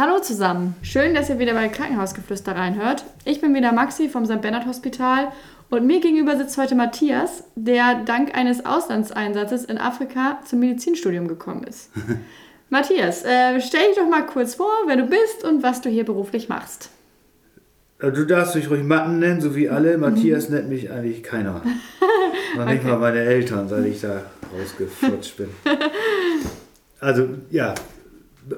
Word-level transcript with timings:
Hallo 0.00 0.18
zusammen, 0.18 0.76
schön, 0.80 1.12
dass 1.12 1.28
ihr 1.28 1.38
wieder 1.38 1.52
bei 1.52 1.68
Krankenhausgeflüster 1.68 2.56
reinhört. 2.56 3.04
Ich 3.26 3.42
bin 3.42 3.54
wieder 3.54 3.70
Maxi 3.70 4.08
vom 4.08 4.24
St. 4.24 4.40
Bernhard 4.40 4.64
Hospital 4.64 5.28
und 5.68 5.86
mir 5.86 6.00
gegenüber 6.00 6.38
sitzt 6.38 6.56
heute 6.56 6.74
Matthias, 6.74 7.44
der 7.54 8.02
dank 8.06 8.34
eines 8.34 8.64
Auslandseinsatzes 8.64 9.66
in 9.66 9.76
Afrika 9.76 10.38
zum 10.46 10.60
Medizinstudium 10.60 11.28
gekommen 11.28 11.64
ist. 11.64 11.90
Matthias, 12.70 13.26
äh, 13.26 13.60
stell 13.60 13.88
dich 13.88 13.96
doch 13.98 14.08
mal 14.08 14.24
kurz 14.24 14.54
vor, 14.54 14.72
wer 14.86 14.96
du 14.96 15.04
bist 15.04 15.44
und 15.44 15.62
was 15.62 15.82
du 15.82 15.90
hier 15.90 16.06
beruflich 16.06 16.48
machst. 16.48 16.88
Du 17.98 18.24
darfst 18.24 18.54
mich 18.54 18.70
ruhig 18.70 18.82
Matten 18.82 19.18
nennen, 19.18 19.42
so 19.42 19.54
wie 19.54 19.68
alle. 19.68 19.98
Matthias 19.98 20.48
nennt 20.48 20.70
mich 20.70 20.90
eigentlich 20.90 21.22
keiner. 21.22 21.60
Noch 22.56 22.64
nicht 22.64 22.80
okay. 22.80 22.92
mal 22.92 23.00
meine 23.00 23.20
Eltern, 23.20 23.68
seit 23.68 23.84
ich 23.84 24.00
da 24.00 24.22
rausgeflutscht 24.58 25.36
bin. 25.36 25.48
Also, 27.02 27.28
ja, 27.50 27.74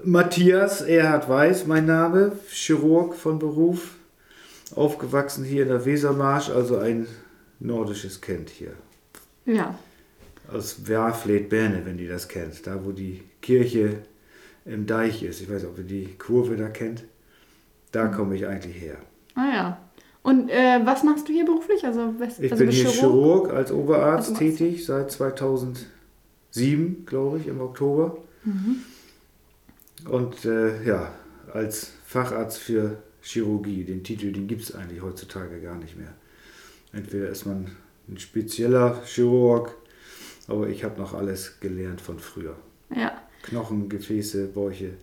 Matthias 0.04 0.80
Erhard 0.80 1.28
Weiß, 1.28 1.66
mein 1.66 1.86
Name, 1.86 2.32
Chirurg 2.48 3.14
von 3.14 3.38
Beruf, 3.38 3.96
aufgewachsen 4.74 5.44
hier 5.44 5.62
in 5.62 5.68
der 5.68 5.84
Wesermarsch, 5.84 6.50
also 6.50 6.78
ein 6.78 7.06
nordisches 7.60 8.20
Kind 8.20 8.50
hier. 8.50 8.72
Ja. 9.44 9.78
Aus 10.52 10.86
Werfleet 10.86 11.48
Berne, 11.48 11.82
wenn 11.84 11.96
die 11.96 12.06
das 12.06 12.28
kennt, 12.28 12.66
da 12.66 12.84
wo 12.84 12.92
die 12.92 13.22
Kirche 13.40 13.98
im 14.64 14.86
Deich 14.86 15.22
ist. 15.22 15.40
Ich 15.40 15.50
weiß 15.50 15.62
nicht, 15.62 15.70
ob 15.70 15.78
ihr 15.78 15.84
die 15.84 16.14
Kurve 16.18 16.56
da 16.56 16.68
kennt. 16.68 17.04
Da 17.90 18.06
mhm. 18.06 18.12
komme 18.12 18.36
ich 18.36 18.46
eigentlich 18.46 18.80
her. 18.80 18.96
Ah 19.34 19.52
ja. 19.52 19.78
Und 20.22 20.48
äh, 20.50 20.80
was 20.84 21.02
machst 21.02 21.28
du 21.28 21.32
hier 21.32 21.44
beruflich? 21.44 21.84
Also, 21.84 22.14
was, 22.18 22.38
ich 22.38 22.52
also 22.52 22.64
bin 22.64 22.72
hier 22.72 22.88
Chirurg, 22.88 23.46
Chirurg 23.48 23.52
als 23.52 23.72
Oberarzt 23.72 24.30
also 24.30 24.38
tätig 24.38 24.86
seit 24.86 25.10
2007, 25.10 27.06
glaube 27.06 27.38
ich, 27.38 27.48
im 27.48 27.60
Oktober. 27.60 28.18
Mhm. 28.44 28.82
Und 30.08 30.44
äh, 30.44 30.82
ja, 30.84 31.12
als 31.52 31.92
Facharzt 32.04 32.58
für 32.58 32.98
Chirurgie, 33.22 33.84
den 33.84 34.02
Titel, 34.02 34.32
den 34.32 34.46
gibt 34.48 34.62
es 34.62 34.74
eigentlich 34.74 35.02
heutzutage 35.02 35.60
gar 35.60 35.76
nicht 35.76 35.96
mehr. 35.96 36.12
Entweder 36.92 37.28
ist 37.28 37.46
man 37.46 37.70
ein 38.08 38.18
spezieller 38.18 39.02
Chirurg, 39.04 39.74
aber 40.48 40.68
ich 40.68 40.84
habe 40.84 41.00
noch 41.00 41.14
alles 41.14 41.60
gelernt 41.60 42.00
von 42.00 42.18
früher. 42.18 42.56
Ja. 42.94 43.12
Knochen, 43.42 43.88
Gefäße, 43.88 44.46
Bäuche, 44.46 44.94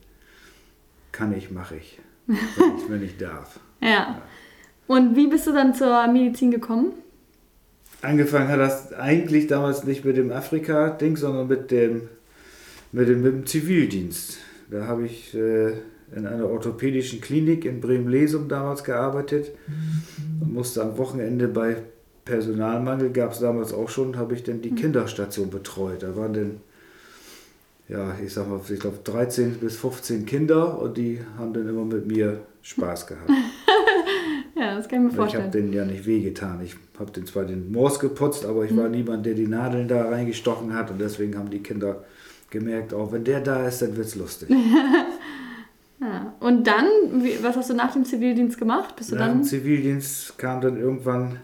kann 1.11 1.35
ich, 1.35 1.51
mache 1.51 1.77
ich, 1.77 1.99
wenn 2.27 2.37
ich, 2.77 2.89
wenn 2.89 3.03
ich 3.03 3.17
darf. 3.17 3.59
Ja. 3.81 3.89
ja. 3.89 4.21
Und 4.87 5.15
wie 5.15 5.27
bist 5.27 5.47
du 5.47 5.53
dann 5.53 5.73
zur 5.73 6.07
Medizin 6.07 6.51
gekommen? 6.51 6.93
Angefangen 8.01 8.47
hat 8.47 8.59
das 8.59 8.93
eigentlich 8.93 9.47
damals 9.47 9.83
nicht 9.83 10.05
mit 10.05 10.17
dem 10.17 10.31
Afrika-Ding, 10.31 11.17
sondern 11.17 11.47
mit 11.47 11.69
dem, 11.69 12.09
mit 12.91 13.07
dem, 13.07 13.21
mit 13.21 13.33
dem 13.33 13.45
Zivildienst. 13.45 14.37
Da 14.69 14.85
habe 14.85 15.05
ich 15.05 15.33
äh, 15.33 15.73
in 16.15 16.25
einer 16.25 16.47
orthopädischen 16.47 17.21
Klinik 17.21 17.65
in 17.65 17.81
Bremen-Lesum 17.81 18.47
damals 18.47 18.83
gearbeitet 18.83 19.51
mhm. 19.67 20.41
und 20.41 20.53
musste 20.53 20.81
am 20.81 20.97
Wochenende 20.97 21.47
bei 21.47 21.77
Personalmangel, 22.25 23.11
gab 23.11 23.31
es 23.31 23.39
damals 23.39 23.73
auch 23.73 23.89
schon, 23.89 24.17
habe 24.17 24.35
ich 24.35 24.43
dann 24.43 24.61
die 24.61 24.71
mhm. 24.71 24.75
Kinderstation 24.75 25.49
betreut. 25.49 26.03
Da 26.03 26.15
waren 26.15 26.33
dann, 26.33 26.51
ja, 27.87 28.15
ich 28.23 28.33
sag 28.33 28.47
mal, 28.47 28.59
ich 28.69 28.79
glaube 28.79 28.99
13 29.03 29.55
bis 29.55 29.77
15 29.77 30.25
Kinder 30.25 30.79
und 30.79 30.97
die 30.97 31.19
haben 31.37 31.53
dann 31.53 31.67
immer 31.67 31.85
mit 31.85 32.05
mir 32.05 32.41
Spaß 32.61 33.07
gehabt. 33.07 33.29
ja, 34.55 34.75
das 34.75 34.87
kann 34.87 34.99
ich 34.99 35.11
mir 35.11 35.15
vorstellen. 35.17 35.43
Ich 35.43 35.47
habe 35.47 35.57
denen 35.57 35.73
ja 35.73 35.85
nicht 35.85 36.05
wehgetan. 36.05 36.61
Ich 36.63 36.75
habe 36.99 37.11
den 37.11 37.25
zwar 37.25 37.45
den 37.45 37.71
Moors 37.71 37.99
geputzt, 37.99 38.45
aber 38.45 38.63
ich 38.63 38.71
mhm. 38.71 38.77
war 38.77 38.89
niemand, 38.89 39.25
der 39.25 39.33
die 39.33 39.47
Nadeln 39.47 39.87
da 39.87 40.09
reingestochen 40.09 40.73
hat 40.75 40.91
und 40.91 41.01
deswegen 41.01 41.35
haben 41.35 41.49
die 41.49 41.63
Kinder 41.63 42.03
gemerkt, 42.49 42.93
auch 42.93 43.11
wenn 43.11 43.23
der 43.23 43.41
da 43.41 43.67
ist, 43.67 43.81
dann 43.81 43.95
wird 43.95 44.07
es 44.07 44.15
lustig. 44.15 44.49
ja. 46.01 46.33
Und 46.39 46.65
dann, 46.65 46.87
was 47.41 47.55
hast 47.55 47.69
du 47.69 47.73
nach 47.73 47.93
dem 47.93 48.05
Zivildienst 48.05 48.57
gemacht? 48.57 48.95
Bist 48.95 49.11
du 49.11 49.15
nach 49.15 49.27
dann? 49.27 49.39
dem 49.39 49.43
Zivildienst 49.43 50.37
kam 50.37 50.61
dann 50.61 50.79
irgendwann 50.79 51.39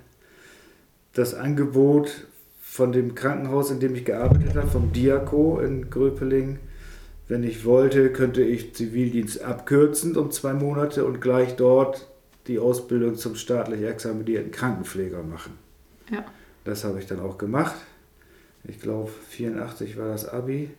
das 1.13 1.33
Angebot 1.33 2.27
von 2.59 2.91
dem 2.91 3.15
Krankenhaus, 3.15 3.71
in 3.71 3.79
dem 3.79 3.95
ich 3.95 4.05
gearbeitet 4.05 4.55
habe, 4.55 4.67
vom 4.67 4.91
Diako 4.91 5.59
in 5.59 5.89
Gröpeling. 5.89 6.59
Wenn 7.27 7.43
ich 7.43 7.65
wollte, 7.65 8.11
könnte 8.11 8.43
ich 8.43 8.75
Zivildienst 8.75 9.41
abkürzen 9.41 10.15
um 10.17 10.29
zwei 10.31 10.53
Monate 10.53 11.05
und 11.05 11.21
gleich 11.21 11.55
dort 11.55 12.07
die 12.47 12.59
Ausbildung 12.59 13.15
zum 13.15 13.35
staatlich 13.35 13.81
examinierten 13.83 14.51
Krankenpfleger 14.51 15.23
machen. 15.23 15.53
Ja. 16.11 16.25
Das 16.65 16.83
habe 16.83 16.99
ich 16.99 17.07
dann 17.07 17.19
auch 17.19 17.37
gemacht. 17.37 17.75
Ich 18.63 18.79
glaube, 18.79 19.11
84 19.29 19.97
war 19.97 20.09
das 20.09 20.27
Abi. 20.27 20.69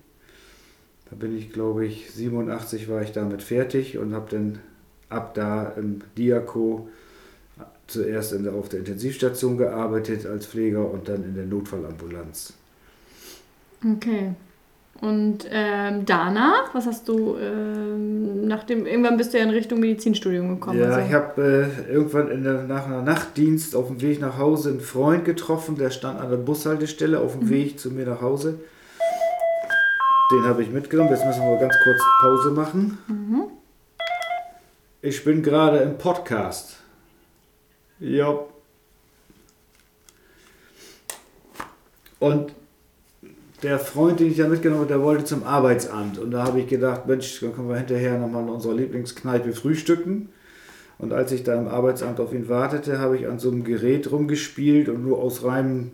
Da 1.10 1.16
bin 1.16 1.36
ich, 1.36 1.52
glaube 1.52 1.86
ich, 1.86 2.10
87 2.10 2.88
war 2.88 3.02
ich 3.02 3.12
damit 3.12 3.42
fertig 3.42 3.98
und 3.98 4.14
habe 4.14 4.26
dann 4.30 4.58
ab 5.08 5.34
da 5.34 5.72
im 5.76 6.00
Diako 6.18 6.88
zuerst 7.86 8.32
in 8.32 8.42
der, 8.42 8.54
auf 8.54 8.68
der 8.68 8.80
Intensivstation 8.80 9.56
gearbeitet 9.56 10.26
als 10.26 10.46
Pfleger 10.46 10.90
und 10.90 11.08
dann 11.08 11.22
in 11.22 11.34
der 11.34 11.46
Notfallambulanz. 11.46 12.54
Okay. 13.84 14.34
Und 15.00 15.46
ähm, 15.50 16.06
danach, 16.06 16.74
was 16.74 16.86
hast 16.86 17.06
du, 17.06 17.36
ähm, 17.36 18.46
nach 18.46 18.64
dem, 18.64 18.86
irgendwann 18.86 19.18
bist 19.18 19.34
du 19.34 19.38
ja 19.38 19.44
in 19.44 19.50
Richtung 19.50 19.78
Medizinstudium 19.78 20.48
gekommen. 20.48 20.80
Ja, 20.80 20.86
also. 20.86 21.06
ich 21.06 21.12
habe 21.12 21.70
äh, 21.88 21.92
irgendwann 21.92 22.30
in 22.30 22.44
der, 22.44 22.62
nach 22.62 22.86
einer 22.86 23.02
Nachtdienst 23.02 23.76
auf 23.76 23.88
dem 23.88 24.00
Weg 24.00 24.20
nach 24.20 24.38
Hause 24.38 24.70
einen 24.70 24.80
Freund 24.80 25.26
getroffen, 25.26 25.76
der 25.76 25.90
stand 25.90 26.18
an 26.18 26.30
der 26.30 26.38
Bushaltestelle 26.38 27.20
auf 27.20 27.38
dem 27.38 27.46
mhm. 27.46 27.50
Weg 27.50 27.78
zu 27.78 27.90
mir 27.90 28.06
nach 28.06 28.22
Hause. 28.22 28.58
Den 30.32 30.44
habe 30.44 30.62
ich 30.62 30.70
mitgenommen. 30.70 31.10
Jetzt 31.10 31.24
müssen 31.24 31.42
wir 31.42 31.58
ganz 31.58 31.74
kurz 31.84 32.00
Pause 32.20 32.50
machen. 32.50 32.98
Mhm. 33.06 33.44
Ich 35.02 35.24
bin 35.24 35.42
gerade 35.42 35.78
im 35.78 35.98
Podcast. 35.98 36.78
Ja. 38.00 38.40
Und 42.18 42.52
der 43.62 43.78
Freund, 43.78 44.20
den 44.20 44.30
ich 44.30 44.36
da 44.36 44.48
mitgenommen 44.48 44.80
habe, 44.82 44.92
der 44.92 45.02
wollte 45.02 45.24
zum 45.24 45.44
Arbeitsamt. 45.44 46.18
Und 46.18 46.32
da 46.32 46.44
habe 46.44 46.60
ich 46.60 46.66
gedacht, 46.66 47.06
Mensch, 47.06 47.40
dann 47.40 47.54
können 47.54 47.68
wir 47.68 47.76
hinterher 47.76 48.18
nochmal 48.18 48.42
in 48.42 48.48
unserer 48.48 48.74
Lieblingskneipe 48.74 49.52
frühstücken. 49.52 50.30
Und 50.98 51.12
als 51.12 51.30
ich 51.30 51.44
da 51.44 51.54
im 51.54 51.68
Arbeitsamt 51.68 52.20
auf 52.20 52.32
ihn 52.32 52.48
wartete, 52.48 52.98
habe 52.98 53.16
ich 53.16 53.28
an 53.28 53.38
so 53.38 53.50
einem 53.50 53.64
Gerät 53.64 54.10
rumgespielt 54.10 54.88
und 54.88 55.04
nur 55.04 55.18
aus 55.18 55.44
reinem 55.44 55.92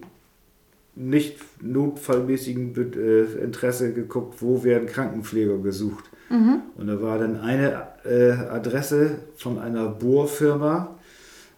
nicht 0.95 1.39
notfallmäßigen 1.63 2.95
äh, 2.95 3.43
Interesse 3.43 3.93
geguckt, 3.93 4.43
wo 4.43 4.63
werden 4.63 4.87
Krankenpfleger 4.87 5.59
gesucht. 5.59 6.05
Mhm. 6.29 6.63
Und 6.77 6.87
da 6.87 7.01
war 7.01 7.19
dann 7.19 7.41
eine 7.41 7.87
äh, 8.05 8.33
Adresse 8.33 9.19
von 9.37 9.59
einer 9.59 9.89
Bohrfirma, 9.89 10.99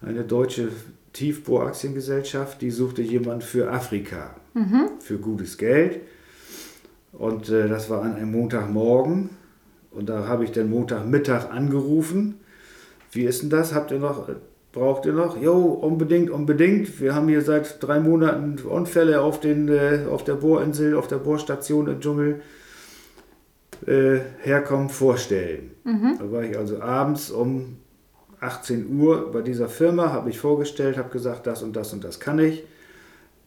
eine 0.02 0.24
deutsche 0.24 0.68
Tiefbohraktiengesellschaft, 1.12 2.60
die 2.60 2.70
suchte 2.70 3.02
jemand 3.02 3.44
für 3.44 3.70
Afrika, 3.70 4.34
mhm. 4.54 4.90
für 5.00 5.18
gutes 5.18 5.58
Geld. 5.58 6.00
Und 7.12 7.48
äh, 7.48 7.68
das 7.68 7.90
war 7.90 8.02
an 8.02 8.14
einem 8.14 8.32
Montagmorgen. 8.32 9.30
Und 9.90 10.08
da 10.08 10.26
habe 10.26 10.44
ich 10.44 10.50
dann 10.50 10.70
Montagmittag 10.70 11.50
angerufen. 11.50 12.40
Wie 13.12 13.24
ist 13.24 13.42
denn 13.42 13.50
das? 13.50 13.72
Habt 13.72 13.92
ihr 13.92 14.00
noch 14.00 14.28
braucht 14.74 15.06
ihr 15.06 15.12
noch? 15.12 15.40
Jo, 15.40 15.56
unbedingt, 15.56 16.30
unbedingt. 16.30 17.00
Wir 17.00 17.14
haben 17.14 17.28
hier 17.28 17.40
seit 17.42 17.82
drei 17.82 18.00
Monaten 18.00 18.58
Unfälle 18.66 19.20
auf, 19.22 19.40
den, 19.40 19.68
äh, 19.68 20.00
auf 20.10 20.24
der 20.24 20.34
Bohrinsel, 20.34 20.96
auf 20.96 21.06
der 21.06 21.16
Bohrstation 21.16 21.86
im 21.86 22.00
Dschungel. 22.00 22.42
Äh, 23.86 24.20
herkommen, 24.40 24.88
vorstellen. 24.88 25.72
Mhm. 25.84 26.16
Da 26.18 26.32
war 26.32 26.42
ich 26.42 26.56
also 26.56 26.80
abends 26.80 27.30
um 27.30 27.76
18 28.40 28.98
Uhr 28.98 29.30
bei 29.32 29.42
dieser 29.42 29.68
Firma, 29.68 30.12
habe 30.12 30.26
mich 30.28 30.38
vorgestellt, 30.38 30.96
habe 30.96 31.10
gesagt, 31.10 31.46
das 31.46 31.62
und 31.62 31.74
das 31.76 31.92
und 31.92 32.02
das 32.04 32.20
kann 32.20 32.38
ich. 32.38 32.64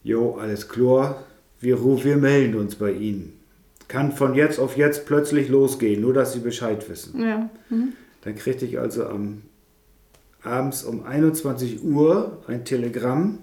Jo, 0.04 0.36
alles 0.36 0.68
klar, 0.68 1.24
wir, 1.60 1.82
wir 1.82 2.16
melden 2.16 2.56
uns 2.56 2.76
bei 2.76 2.92
Ihnen. 2.92 3.32
Kann 3.88 4.12
von 4.12 4.34
jetzt 4.34 4.58
auf 4.58 4.76
jetzt 4.76 5.06
plötzlich 5.06 5.48
losgehen, 5.48 6.02
nur 6.02 6.12
dass 6.12 6.34
Sie 6.34 6.40
Bescheid 6.40 6.88
wissen. 6.88 7.20
Ja. 7.20 7.50
Mhm. 7.68 7.94
Dann 8.22 8.36
kriegte 8.36 8.64
ich 8.64 8.78
also 8.78 9.06
am 9.06 9.42
abends 10.42 10.84
um 10.84 11.04
21 11.04 11.84
Uhr 11.84 12.38
ein 12.46 12.64
Telegramm. 12.64 13.38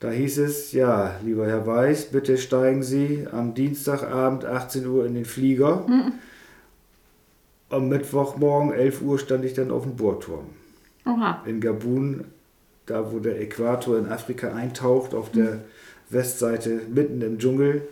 Da 0.00 0.10
hieß 0.10 0.38
es, 0.38 0.72
ja, 0.72 1.16
lieber 1.24 1.46
Herr 1.46 1.66
Weiß, 1.66 2.06
bitte 2.06 2.38
steigen 2.38 2.82
Sie 2.82 3.26
am 3.30 3.54
Dienstagabend 3.54 4.44
18 4.44 4.86
Uhr 4.86 5.04
in 5.06 5.14
den 5.14 5.24
Flieger. 5.24 5.84
Mhm. 5.88 6.12
Am 7.70 7.88
Mittwochmorgen 7.88 8.72
11 8.72 9.02
Uhr 9.02 9.18
stand 9.18 9.44
ich 9.44 9.54
dann 9.54 9.70
auf 9.70 9.82
dem 9.82 9.96
Bohrturm. 9.96 10.46
Oha. 11.04 11.42
In 11.46 11.60
Gabun, 11.60 12.24
da 12.86 13.12
wo 13.12 13.18
der 13.18 13.40
Äquator 13.40 13.98
in 13.98 14.06
Afrika 14.06 14.54
eintaucht, 14.54 15.14
auf 15.14 15.32
der 15.32 15.54
mhm. 15.54 15.60
Westseite 16.10 16.80
mitten 16.88 17.20
im 17.20 17.38
Dschungel 17.38 17.82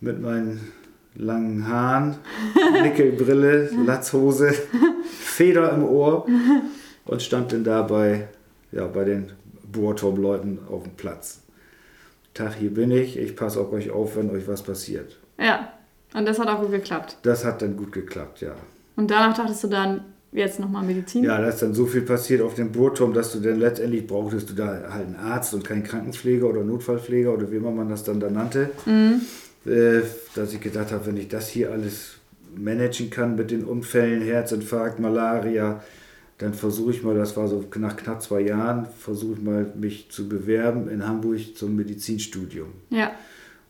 mit 0.00 0.20
meinen 0.20 0.72
langen 1.14 1.66
Haaren, 1.66 2.16
Nickelbrille, 2.82 3.70
Latzhose, 3.86 4.52
Feder 5.20 5.72
im 5.72 5.84
Ohr 5.84 6.26
und 7.04 7.22
stand 7.22 7.52
dann 7.52 7.64
da 7.64 7.82
bei, 7.82 8.28
ja, 8.72 8.86
bei 8.86 9.04
den 9.04 9.32
Bohrturmleuten 9.70 10.60
auf 10.70 10.84
dem 10.84 10.94
Platz. 10.94 11.40
Tag, 12.32 12.54
hier 12.54 12.72
bin 12.72 12.90
ich, 12.90 13.16
ich 13.16 13.36
passe 13.36 13.60
auf 13.60 13.72
euch 13.72 13.90
auf, 13.90 14.16
wenn 14.16 14.30
euch 14.30 14.48
was 14.48 14.62
passiert. 14.62 15.16
Ja, 15.38 15.72
und 16.14 16.26
das 16.26 16.38
hat 16.38 16.48
auch 16.48 16.60
gut 16.60 16.70
geklappt. 16.70 17.18
Das 17.22 17.44
hat 17.44 17.62
dann 17.62 17.76
gut 17.76 17.92
geklappt, 17.92 18.40
ja. 18.40 18.54
Und 18.96 19.10
danach 19.10 19.36
dachtest 19.36 19.64
du 19.64 19.68
dann, 19.68 20.04
jetzt 20.34 20.58
nochmal 20.60 20.82
Medizin? 20.82 21.24
Ja, 21.24 21.40
da 21.40 21.48
ist 21.48 21.62
dann 21.62 21.74
so 21.74 21.86
viel 21.86 22.02
passiert 22.02 22.42
auf 22.42 22.54
dem 22.54 22.72
Burgturm, 22.72 23.14
dass 23.14 23.32
du 23.32 23.40
dann 23.40 23.58
letztendlich 23.58 24.06
brauchtest 24.06 24.50
du 24.50 24.54
da 24.54 24.66
halt 24.90 25.06
einen 25.06 25.16
Arzt 25.16 25.54
und 25.54 25.64
keinen 25.64 25.84
Krankenpfleger 25.84 26.46
oder 26.46 26.62
Notfallpfleger 26.62 27.32
oder 27.32 27.50
wie 27.50 27.56
immer 27.56 27.70
man 27.70 27.88
das 27.88 28.04
dann 28.04 28.20
da 28.20 28.30
nannte. 28.30 28.70
Mhm. 28.84 29.22
Äh, 29.64 30.02
dass 30.34 30.52
ich 30.52 30.60
gedacht 30.60 30.92
habe, 30.92 31.06
wenn 31.06 31.16
ich 31.16 31.28
das 31.28 31.48
hier 31.48 31.70
alles 31.70 32.16
managen 32.56 33.10
kann 33.10 33.36
mit 33.36 33.50
den 33.50 33.64
Unfällen, 33.64 34.22
Herzinfarkt, 34.22 34.98
Malaria, 35.00 35.82
dann 36.44 36.52
versuche 36.52 36.90
ich 36.90 37.02
mal, 37.02 37.14
das 37.14 37.36
war 37.38 37.48
so 37.48 37.64
nach 37.76 37.96
knapp 37.96 38.20
zwei 38.22 38.40
Jahren, 38.40 38.86
versuche 38.98 39.32
ich 39.38 39.42
mal 39.42 39.72
mich 39.74 40.10
zu 40.10 40.28
bewerben 40.28 40.88
in 40.90 41.06
Hamburg 41.06 41.56
zum 41.56 41.74
Medizinstudium. 41.74 42.68
Ja. 42.90 43.12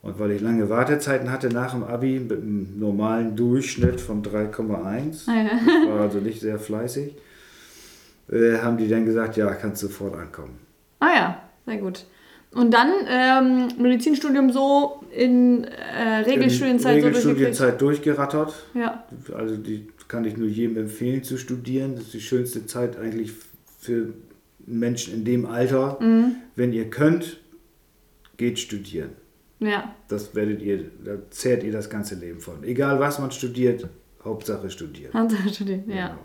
Und 0.01 0.19
weil 0.19 0.31
ich 0.31 0.41
lange 0.41 0.69
Wartezeiten 0.69 1.31
hatte 1.31 1.47
nach 1.49 1.71
dem 1.71 1.83
Abi 1.83 2.19
mit 2.19 2.33
einem 2.33 2.77
normalen 2.77 3.35
Durchschnitt 3.37 4.01
von 4.01 4.21
3,1, 4.23 5.27
Ah, 5.27 5.33
ja. 5.33 5.89
war 5.89 6.01
also 6.01 6.19
nicht 6.19 6.41
sehr 6.41 6.59
fleißig, 6.59 7.15
äh, 8.29 8.57
haben 8.57 8.77
die 8.77 8.89
dann 8.89 9.05
gesagt, 9.05 9.37
ja, 9.37 9.51
kannst 9.53 9.81
sofort 9.81 10.15
ankommen. 10.15 10.59
Ah 10.99 11.15
ja, 11.15 11.41
sehr 11.65 11.77
gut. 11.77 12.05
Und 12.51 12.73
dann 12.73 12.91
ähm, 13.07 13.67
Medizinstudium 13.81 14.51
so 14.51 15.01
in 15.11 15.63
äh, 15.63 16.17
Regelstudienzeit 16.25 16.95
so 16.95 17.01
durchgekriegt? 17.01 17.25
Regelstudienzeit 17.25 17.81
durchgerattert. 17.81 18.53
Ja. 18.73 19.03
Also 19.33 19.55
die 19.57 19.87
kann 20.07 20.25
ich 20.25 20.37
nur 20.37 20.47
jedem 20.47 20.77
empfehlen 20.77 21.23
zu 21.23 21.37
studieren. 21.37 21.95
Das 21.95 22.05
ist 22.05 22.13
die 22.13 22.21
schönste 22.21 22.65
Zeit 22.65 22.97
eigentlich 22.97 23.33
für 23.79 24.13
Menschen 24.65 25.13
in 25.13 25.25
dem 25.25 25.45
Alter. 25.45 25.97
Mhm. 26.01 26.35
Wenn 26.55 26.73
ihr 26.73 26.89
könnt, 26.89 27.39
geht 28.37 28.59
studieren. 28.59 29.11
Ja. 29.59 29.95
Das 30.07 30.35
werdet 30.35 30.61
ihr, 30.61 30.85
da 31.03 31.17
zehrt 31.29 31.63
ihr 31.63 31.71
das 31.71 31.89
ganze 31.89 32.15
Leben 32.15 32.39
von. 32.39 32.63
Egal 32.63 32.99
was 32.99 33.19
man 33.19 33.31
studiert, 33.31 33.87
Hauptsache 34.23 34.69
studieren. 34.69 35.13
Hauptsache 35.13 35.49
studieren, 35.49 35.83
ja. 35.87 36.07
Genau. 36.07 36.19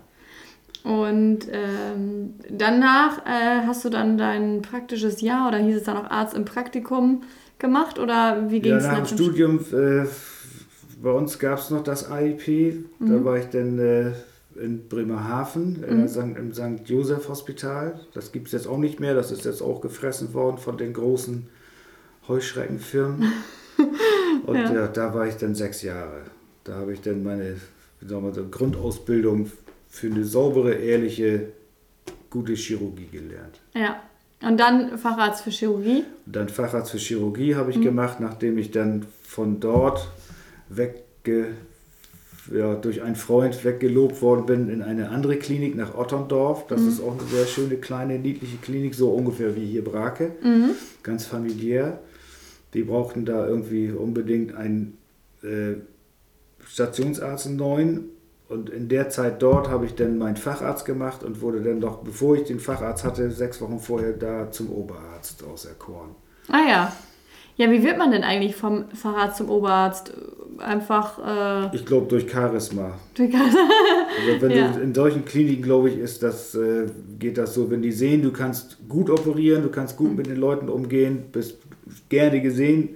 Und 0.83 1.47
ähm, 1.51 2.33
danach 2.49 3.25
äh, 3.25 3.65
hast 3.67 3.85
du 3.85 3.89
dann 3.89 4.17
dein 4.17 4.63
praktisches 4.63 5.21
Jahr 5.21 5.47
oder 5.47 5.59
hieß 5.59 5.77
es 5.77 5.83
dann 5.83 5.97
auch 5.97 6.09
Arzt 6.09 6.33
im 6.33 6.43
Praktikum 6.43 7.21
gemacht 7.59 7.99
oder 7.99 8.49
wie 8.49 8.59
ging 8.59 8.71
Ja, 8.71 8.77
es 8.77 8.83
nach 8.85 9.07
dem 9.07 9.17
Studium, 9.17 9.59
äh, 9.71 10.05
bei 11.01 11.11
uns 11.11 11.39
gab 11.39 11.59
es 11.59 11.69
noch 11.69 11.83
das 11.83 12.09
AIP. 12.11 12.85
Da 12.99 13.05
Mhm. 13.05 13.25
war 13.25 13.37
ich 13.37 13.45
dann 13.47 13.79
äh, 13.79 14.11
in 14.61 14.87
Bremerhaven 14.89 15.83
in 15.83 16.01
Mhm. 16.01 16.07
St. 16.07 16.17
im 16.37 16.53
St. 16.53 16.87
Josef 16.89 17.29
Hospital. 17.29 17.99
Das 18.13 18.31
gibt 18.31 18.47
es 18.47 18.53
jetzt 18.53 18.67
auch 18.67 18.77
nicht 18.77 18.99
mehr. 18.99 19.13
Das 19.15 19.31
ist 19.31 19.45
jetzt 19.45 19.61
auch 19.61 19.81
gefressen 19.81 20.33
worden 20.33 20.57
von 20.57 20.77
den 20.77 20.93
großen 20.93 21.47
Heuschreckenfirmen. 22.27 23.31
Und 24.45 24.55
Ja. 24.55 24.73
ja. 24.73 24.87
da 24.87 25.13
war 25.13 25.27
ich 25.27 25.35
dann 25.35 25.55
sechs 25.55 25.81
Jahre. 25.81 26.21
Da 26.63 26.73
habe 26.75 26.93
ich 26.93 27.01
dann 27.01 27.23
meine 27.23 27.55
wie 27.99 28.07
soll 28.07 28.19
man 28.21 28.33
sagen, 28.33 28.49
Grundausbildung 28.49 29.51
für 29.87 30.07
eine 30.07 30.23
saubere, 30.23 30.73
ehrliche, 30.73 31.49
gute 32.31 32.53
Chirurgie 32.53 33.05
gelernt. 33.11 33.59
Ja. 33.75 34.01
Und 34.41 34.59
dann 34.59 34.97
Facharzt 34.97 35.43
für 35.43 35.51
Chirurgie. 35.51 36.03
Und 36.25 36.35
dann 36.35 36.49
Facharzt 36.49 36.89
für 36.89 36.97
Chirurgie 36.97 37.53
habe 37.55 37.69
ich 37.69 37.77
Mhm. 37.77 37.83
gemacht, 37.83 38.19
nachdem 38.19 38.57
ich 38.57 38.71
dann 38.71 39.05
von 39.21 39.59
dort 39.59 40.09
wegge, 40.75 41.47
ja, 42.51 42.73
durch 42.75 43.01
einen 43.03 43.15
Freund 43.15 43.63
weggelobt 43.63 44.21
worden 44.21 44.45
bin 44.45 44.69
in 44.69 44.81
eine 44.81 45.09
andere 45.09 45.37
Klinik 45.37 45.75
nach 45.75 45.95
Otterndorf. 45.95 46.65
Das 46.67 46.81
Mhm. 46.81 46.87
ist 46.89 47.01
auch 47.01 47.11
eine 47.19 47.27
sehr 47.29 47.45
schöne, 47.45 47.75
kleine, 47.77 48.17
niedliche 48.19 48.57
Klinik, 48.57 48.95
so 48.95 49.11
ungefähr 49.11 49.55
wie 49.55 49.65
hier 49.65 49.83
Brake. 49.83 50.31
Mhm. 50.43 50.71
Ganz 51.03 51.25
familiär. 51.25 51.99
Die 52.73 52.83
brauchten 52.83 53.25
da 53.25 53.45
irgendwie 53.47 53.91
unbedingt 53.91 54.55
einen 54.55 54.97
äh, 55.43 55.75
Stationsarzt 56.65 57.47
einen 57.47 57.57
neuen. 57.57 58.03
Und 58.49 58.69
in 58.69 58.89
der 58.89 59.09
Zeit 59.09 59.41
dort 59.41 59.69
habe 59.69 59.85
ich 59.85 59.95
dann 59.95 60.17
meinen 60.17 60.35
Facharzt 60.35 60.83
gemacht 60.85 61.23
und 61.23 61.41
wurde 61.41 61.61
dann 61.61 61.79
doch, 61.79 61.99
bevor 61.99 62.35
ich 62.35 62.43
den 62.43 62.59
Facharzt 62.59 63.03
hatte, 63.05 63.31
sechs 63.31 63.61
Wochen 63.61 63.79
vorher 63.79 64.11
da 64.13 64.51
zum 64.51 64.69
Oberarzt 64.71 65.43
auserkoren. 65.43 66.09
Ah 66.49 66.67
ja. 66.69 66.93
Ja, 67.61 67.69
wie 67.71 67.83
wird 67.83 67.97
man 67.99 68.09
denn 68.11 68.23
eigentlich 68.23 68.55
vom 68.55 68.85
Facharzt 68.93 69.37
zum 69.37 69.49
Oberarzt? 69.49 70.11
Einfach 70.57 71.19
äh, 71.71 71.75
Ich 71.75 71.85
glaube 71.85 72.07
durch 72.07 72.29
Charisma. 72.31 72.97
durch- 73.13 73.33
Also 73.35 74.41
wenn 74.41 74.51
Ja. 74.51 74.71
du 74.71 74.79
in 74.81 74.93
solchen 74.95 75.25
Kliniken, 75.25 75.61
glaube 75.63 75.89
ich, 75.89 75.97
ist 75.99 76.23
das, 76.23 76.55
äh, 76.55 76.87
geht 77.19 77.37
das 77.37 77.53
so, 77.53 77.69
wenn 77.69 77.81
die 77.83 77.91
sehen, 77.91 78.21
du 78.23 78.31
kannst 78.31 78.77
gut 78.89 79.09
operieren, 79.11 79.61
du 79.63 79.69
kannst 79.69 79.95
gut 79.97 80.15
mit 80.17 80.25
den 80.27 80.37
Leuten 80.37 80.69
umgehen, 80.69 81.25
bist 81.31 81.57
gerne 82.09 82.41
gesehen 82.41 82.89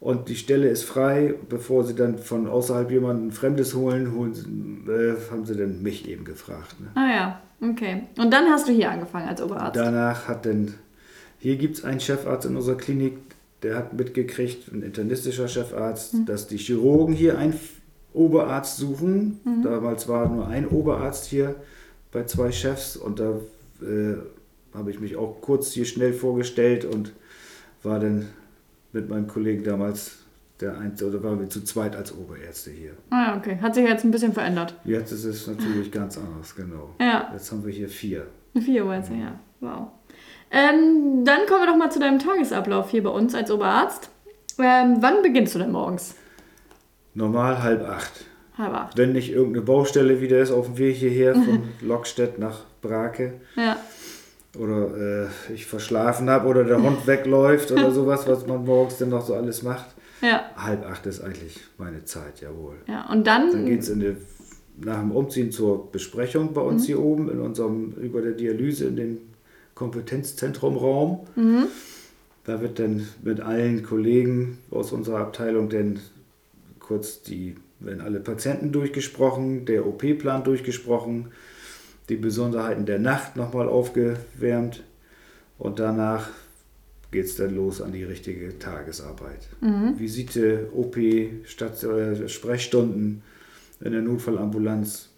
und 0.00 0.28
die 0.28 0.36
Stelle 0.36 0.68
ist 0.68 0.84
frei, 0.84 1.34
bevor 1.48 1.84
sie 1.84 1.94
dann 1.94 2.18
von 2.18 2.46
außerhalb 2.48 2.90
jemanden 2.92 3.32
Fremdes 3.32 3.74
holen, 3.74 4.14
holen 4.14 4.34
sie, 4.34 4.46
äh, 4.90 5.16
haben 5.32 5.44
sie 5.46 5.56
dann 5.56 5.82
mich 5.82 6.08
eben 6.08 6.24
gefragt. 6.24 6.76
Ne? 6.80 6.86
Ah 6.94 7.08
ja, 7.08 7.40
okay. 7.70 8.02
Und 8.18 8.32
dann 8.32 8.46
hast 8.50 8.68
du 8.68 8.72
hier 8.72 8.90
angefangen 8.90 9.28
als 9.28 9.42
Oberarzt. 9.42 9.76
Danach 9.76 10.26
hat 10.28 10.46
dann, 10.46 10.74
hier 11.40 11.56
gibt 11.56 11.78
es 11.78 11.84
einen 11.84 12.00
Chefarzt 12.00 12.46
in 12.46 12.56
unserer 12.56 12.76
Klinik, 12.76 13.18
der 13.62 13.76
hat 13.76 13.92
mitgekriegt, 13.92 14.72
ein 14.72 14.82
internistischer 14.82 15.48
Chefarzt, 15.48 16.14
dass 16.26 16.46
die 16.46 16.56
Chirurgen 16.56 17.14
hier 17.14 17.38
einen 17.38 17.54
Oberarzt 18.12 18.76
suchen. 18.78 19.40
Damals 19.62 20.08
war 20.08 20.28
nur 20.28 20.46
ein 20.48 20.66
Oberarzt 20.66 21.26
hier 21.26 21.56
bei 22.12 22.24
zwei 22.24 22.50
Chefs 22.50 22.96
und 22.96 23.20
da 23.20 23.38
äh, 23.82 24.16
habe 24.74 24.90
ich 24.90 25.00
mich 25.00 25.16
auch 25.16 25.40
kurz 25.40 25.72
hier 25.72 25.84
schnell 25.84 26.12
vorgestellt 26.12 26.84
und 26.84 27.12
war 27.82 28.00
dann 28.00 28.26
mit 28.92 29.08
meinem 29.08 29.26
Kollegen 29.28 29.62
damals 29.64 30.16
der 30.60 30.76
Einzige, 30.78 31.10
oder 31.10 31.22
waren 31.22 31.40
wir 31.40 31.48
zu 31.48 31.62
zweit 31.64 31.96
als 31.96 32.12
Oberärzte 32.14 32.70
hier. 32.70 32.92
Ah 33.10 33.28
ja, 33.28 33.36
okay. 33.38 33.58
Hat 33.60 33.74
sich 33.74 33.84
jetzt 33.86 34.04
ein 34.04 34.10
bisschen 34.10 34.32
verändert. 34.32 34.74
Jetzt 34.84 35.10
ist 35.12 35.24
es 35.24 35.46
natürlich 35.46 35.90
ganz 35.90 36.18
anders, 36.18 36.54
genau. 36.54 36.94
Ja, 37.00 37.30
Jetzt 37.32 37.50
haben 37.50 37.64
wir 37.64 37.72
hier 37.72 37.88
vier. 37.88 38.26
vier 38.60 38.84
Oberärzte, 38.84 39.14
ja. 39.14 39.38
Wow. 39.60 39.88
Ähm, 40.50 41.24
dann 41.24 41.46
kommen 41.46 41.60
wir 41.62 41.66
doch 41.68 41.76
mal 41.76 41.90
zu 41.90 42.00
deinem 42.00 42.18
Tagesablauf 42.18 42.90
hier 42.90 43.02
bei 43.02 43.10
uns 43.10 43.34
als 43.34 43.50
Oberarzt. 43.50 44.10
Ähm, 44.58 44.96
wann 45.00 45.22
beginnst 45.22 45.54
du 45.54 45.58
denn 45.60 45.70
morgens? 45.72 46.14
Normal 47.14 47.62
halb 47.62 47.82
acht. 47.88 48.24
Halb 48.58 48.74
acht. 48.74 48.98
Wenn 48.98 49.12
nicht 49.12 49.30
irgendeine 49.32 49.64
Baustelle 49.64 50.20
wieder 50.20 50.40
ist 50.40 50.50
auf 50.50 50.66
dem 50.66 50.78
Weg 50.78 50.96
hierher 50.96 51.34
von 51.34 51.62
Lockstedt 51.80 52.38
nach 52.38 52.64
Brake 52.82 53.34
Ja. 53.56 53.76
oder 54.58 55.26
äh, 55.28 55.52
ich 55.54 55.66
verschlafen 55.66 56.28
habe 56.28 56.48
oder 56.48 56.64
der 56.64 56.82
Hund 56.82 57.06
wegläuft 57.06 57.70
oder 57.72 57.90
sowas, 57.90 58.26
was 58.26 58.46
man 58.46 58.64
morgens 58.64 58.98
dann 58.98 59.10
noch 59.10 59.24
so 59.24 59.34
alles 59.34 59.62
macht. 59.62 59.86
Ja. 60.20 60.50
Halb 60.56 60.84
acht 60.86 61.06
ist 61.06 61.20
eigentlich 61.22 61.58
meine 61.78 62.04
Zeit, 62.04 62.40
jawohl. 62.40 62.76
Ja. 62.86 63.08
Und 63.10 63.26
dann. 63.26 63.50
Dann 63.52 63.66
geht 63.66 63.80
es 63.80 63.92
nach 64.82 65.00
dem 65.00 65.12
Umziehen 65.12 65.50
zur 65.52 65.90
Besprechung 65.92 66.52
bei 66.52 66.60
uns 66.60 66.86
hier 66.86 67.00
oben 67.00 67.30
in 67.30 67.40
unserem 67.40 67.92
über 67.92 68.20
der 68.20 68.32
Dialyse 68.32 68.86
in 68.88 68.96
Kompetenzzentrumraum. 69.80 71.26
Mhm. 71.36 71.68
Da 72.44 72.60
wird 72.60 72.78
dann 72.78 73.08
mit 73.22 73.40
allen 73.40 73.82
Kollegen 73.82 74.58
aus 74.70 74.92
unserer 74.92 75.20
Abteilung 75.20 75.70
dann 75.70 76.00
kurz 76.78 77.22
die, 77.22 77.56
werden 77.78 78.02
alle 78.02 78.20
Patienten 78.20 78.72
durchgesprochen, 78.72 79.64
der 79.64 79.86
OP-Plan 79.86 80.44
durchgesprochen, 80.44 81.28
die 82.10 82.16
Besonderheiten 82.16 82.84
der 82.84 82.98
Nacht 82.98 83.36
nochmal 83.36 83.68
aufgewärmt 83.68 84.84
und 85.58 85.78
danach 85.78 86.28
geht 87.10 87.24
es 87.24 87.36
dann 87.36 87.54
los 87.54 87.80
an 87.80 87.92
die 87.92 88.04
richtige 88.04 88.58
Tagesarbeit. 88.58 89.48
Mhm. 89.62 89.98
Visite, 89.98 90.68
OP, 90.74 90.98
Stadt, 91.44 91.82
äh, 91.84 92.28
Sprechstunden 92.28 93.22
in 93.80 93.92
der 93.92 94.02
Notfallambulanz 94.02 95.08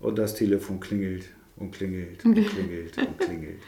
und 0.00 0.18
das 0.18 0.34
Telefon 0.34 0.80
klingelt 0.80 1.30
und 1.58 1.72
klingelt 1.72 2.24
und 2.24 2.34
klingelt 2.34 2.96
und 2.98 3.18
klingelt. 3.18 3.56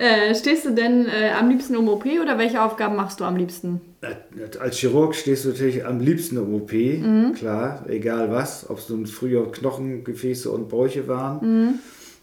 Äh, 0.00 0.32
stehst 0.36 0.64
du 0.64 0.70
denn 0.70 1.06
äh, 1.06 1.30
am 1.30 1.48
liebsten 1.50 1.76
um 1.76 1.88
OP 1.88 2.04
oder 2.22 2.38
welche 2.38 2.62
Aufgaben 2.62 2.94
machst 2.94 3.18
du 3.18 3.24
am 3.24 3.34
liebsten? 3.34 3.80
Äh, 4.00 4.14
Als 4.60 4.78
Chirurg 4.78 5.12
stehst 5.12 5.44
du 5.44 5.48
natürlich 5.48 5.84
am 5.84 5.98
liebsten 5.98 6.36
im 6.36 6.54
OP, 6.54 6.72
Mhm. 6.72 7.32
klar, 7.34 7.84
egal 7.88 8.30
was. 8.30 8.70
Ob 8.70 8.78
es 8.78 8.88
nun 8.88 9.06
früher 9.06 9.50
Knochen, 9.50 10.04
Gefäße 10.04 10.52
und 10.52 10.68
Bäuche 10.68 11.08
waren, 11.08 11.40
Mhm. 11.64 11.74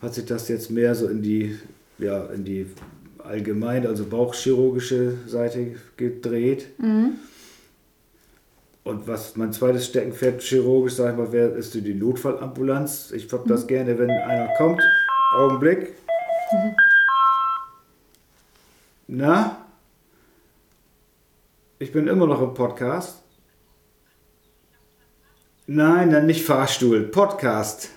hat 0.01 0.13
sich 0.15 0.23
das 0.25 0.47
jetzt 0.47 0.71
mehr 0.71 0.95
so 0.95 1.07
in 1.09 1.21
die, 1.21 1.57
ja, 1.97 2.27
in 2.27 2.45
die 2.45 2.65
allgemein, 3.17 3.85
also 3.85 4.05
bauchchirurgische 4.05 5.15
Seite 5.27 5.75
gedreht. 5.97 6.67
Mhm. 6.77 7.15
Und 8.85 9.07
was 9.07 9.35
mein 9.35 9.51
zweites 9.51 9.87
Steckenpferd 9.87 10.43
chirurgisch, 10.43 10.93
sag 10.93 11.11
ich 11.13 11.17
mal, 11.17 11.31
wäre, 11.31 11.49
ist 11.49 11.73
die 11.73 11.93
Notfallambulanz. 11.95 13.11
Ich 13.13 13.31
hab 13.33 13.43
Mhm. 13.45 13.49
das 13.49 13.65
gerne, 13.65 13.97
wenn 13.97 14.11
einer 14.11 14.47
kommt. 14.57 14.79
Augenblick. 15.35 15.95
Na? 19.07 19.57
Ich 21.79 21.91
bin 21.91 22.07
immer 22.07 22.27
noch 22.27 22.41
im 22.43 22.53
Podcast. 22.53 23.23
Nein, 25.65 26.11
dann 26.11 26.27
nicht 26.27 26.45
Fahrstuhl, 26.45 27.05
Podcast. 27.07 27.89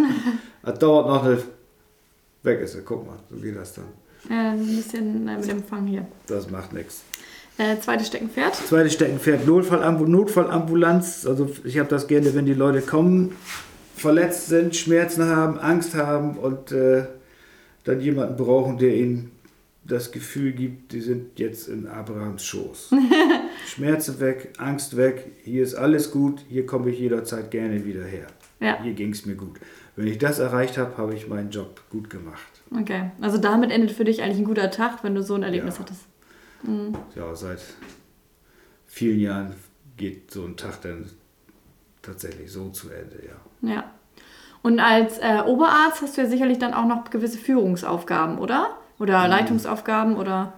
das 0.64 0.78
dauert 0.80 1.06
noch 1.06 1.24
eine. 1.24 1.42
Weg 2.42 2.60
ist 2.60 2.74
er, 2.74 2.82
guck 2.82 3.06
mal, 3.06 3.18
so 3.30 3.36
geht 3.36 3.56
das 3.56 3.74
dann. 3.74 3.84
Äh, 4.28 4.50
ein 4.50 4.66
bisschen 4.66 5.28
äh, 5.28 5.36
mit 5.36 5.48
Empfang 5.48 5.86
hier. 5.86 6.06
Das 6.26 6.50
macht 6.50 6.72
nichts. 6.72 7.04
Äh, 7.56 7.78
zweites 7.80 8.08
Steckenpferd. 8.08 8.54
Zweites 8.54 8.94
Steckenpferd 8.94 9.46
Notfallambu 9.46 10.06
Notfallambulanz. 10.06 11.26
Also 11.26 11.50
ich 11.64 11.78
habe 11.78 11.88
das 11.88 12.08
gerne, 12.08 12.34
wenn 12.34 12.46
die 12.46 12.54
Leute 12.54 12.80
kommen 12.80 13.36
verletzt 13.96 14.48
sind, 14.48 14.74
Schmerzen 14.76 15.24
haben, 15.24 15.58
Angst 15.58 15.94
haben 15.94 16.36
und 16.36 16.72
äh, 16.72 17.04
dann 17.84 18.00
jemanden 18.00 18.36
brauchen, 18.36 18.78
der 18.78 18.94
ihnen 18.94 19.30
das 19.86 20.12
Gefühl 20.12 20.52
gibt, 20.52 20.92
die 20.92 21.00
sind 21.00 21.38
jetzt 21.38 21.68
in 21.68 21.86
Abrahams 21.86 22.44
Schoß. 22.44 22.90
Schmerzen 23.66 24.18
weg, 24.20 24.52
Angst 24.58 24.96
weg, 24.96 25.32
hier 25.42 25.62
ist 25.62 25.74
alles 25.74 26.10
gut, 26.10 26.44
hier 26.48 26.66
komme 26.66 26.90
ich 26.90 26.98
jederzeit 26.98 27.50
gerne 27.50 27.84
wieder 27.84 28.04
her. 28.04 28.26
Ja. 28.60 28.82
Hier 28.82 28.94
ging 28.94 29.12
es 29.12 29.26
mir 29.26 29.34
gut. 29.34 29.60
Wenn 29.94 30.06
ich 30.06 30.18
das 30.18 30.38
erreicht 30.38 30.78
habe, 30.78 30.96
habe 30.96 31.14
ich 31.14 31.28
meinen 31.28 31.50
Job 31.50 31.82
gut 31.90 32.08
gemacht. 32.08 32.62
Okay, 32.76 33.10
also 33.20 33.38
damit 33.38 33.70
endet 33.70 33.92
für 33.92 34.04
dich 34.04 34.22
eigentlich 34.22 34.38
ein 34.38 34.44
guter 34.44 34.70
Tag, 34.70 35.04
wenn 35.04 35.14
du 35.14 35.22
so 35.22 35.34
ein 35.34 35.42
Erlebnis 35.42 35.74
ja. 35.74 35.80
hattest. 35.80 36.02
Mhm. 36.66 36.96
Ja, 37.14 37.34
seit 37.34 37.60
vielen 38.86 39.20
Jahren 39.20 39.54
geht 39.96 40.30
so 40.30 40.44
ein 40.44 40.56
Tag 40.56 40.82
dann 40.82 41.08
tatsächlich 42.02 42.50
so 42.50 42.70
zu 42.70 42.88
Ende, 42.90 43.22
ja. 43.26 43.74
Ja. 43.74 43.84
Und 44.62 44.80
als 44.80 45.18
äh, 45.18 45.42
Oberarzt 45.46 46.02
hast 46.02 46.16
du 46.16 46.22
ja 46.22 46.28
sicherlich 46.28 46.58
dann 46.58 46.74
auch 46.74 46.86
noch 46.86 47.10
gewisse 47.10 47.38
Führungsaufgaben, 47.38 48.38
oder? 48.38 48.76
Oder 48.98 49.24
mhm. 49.24 49.30
Leitungsaufgaben 49.30 50.16
oder? 50.16 50.54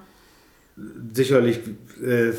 Sicherlich 1.12 1.60
äh, 2.02 2.32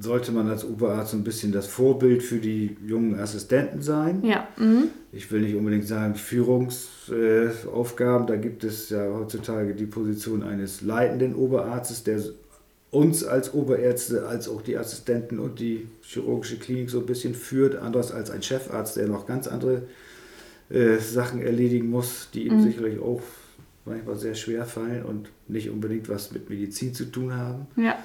sollte 0.00 0.32
man 0.32 0.48
als 0.48 0.64
Oberarzt 0.64 1.12
ein 1.14 1.22
bisschen 1.24 1.52
das 1.52 1.66
Vorbild 1.66 2.22
für 2.22 2.38
die 2.38 2.76
jungen 2.84 3.18
Assistenten 3.18 3.82
sein. 3.82 4.24
Ja. 4.24 4.48
Mhm. 4.58 4.84
Ich 5.12 5.30
will 5.30 5.42
nicht 5.42 5.54
unbedingt 5.54 5.86
sagen 5.86 6.16
Führungsaufgaben. 6.16 8.26
Äh, 8.26 8.30
da 8.30 8.36
gibt 8.36 8.64
es 8.64 8.90
ja 8.90 9.06
heutzutage 9.14 9.74
die 9.74 9.86
Position 9.86 10.42
eines 10.42 10.82
leitenden 10.82 11.34
Oberarztes, 11.34 12.04
der 12.04 12.20
uns 12.96 13.24
als 13.24 13.52
Oberärzte, 13.52 14.26
als 14.26 14.48
auch 14.48 14.62
die 14.62 14.78
Assistenten 14.78 15.38
und 15.38 15.60
die 15.60 15.86
chirurgische 16.00 16.56
Klinik 16.56 16.88
so 16.88 17.00
ein 17.00 17.06
bisschen 17.06 17.34
führt, 17.34 17.76
anders 17.76 18.10
als 18.10 18.30
ein 18.30 18.42
Chefarzt, 18.42 18.96
der 18.96 19.06
noch 19.06 19.26
ganz 19.26 19.46
andere 19.46 19.82
äh, 20.70 20.96
Sachen 20.96 21.42
erledigen 21.42 21.90
muss, 21.90 22.30
die 22.32 22.46
ihm 22.46 22.56
mhm. 22.56 22.62
sicherlich 22.62 22.98
auch 22.98 23.20
manchmal 23.84 24.16
sehr 24.16 24.34
schwer 24.34 24.64
fallen 24.64 25.04
und 25.04 25.28
nicht 25.46 25.68
unbedingt 25.68 26.08
was 26.08 26.32
mit 26.32 26.48
Medizin 26.48 26.94
zu 26.94 27.04
tun 27.04 27.34
haben. 27.34 27.66
Ja. 27.76 27.98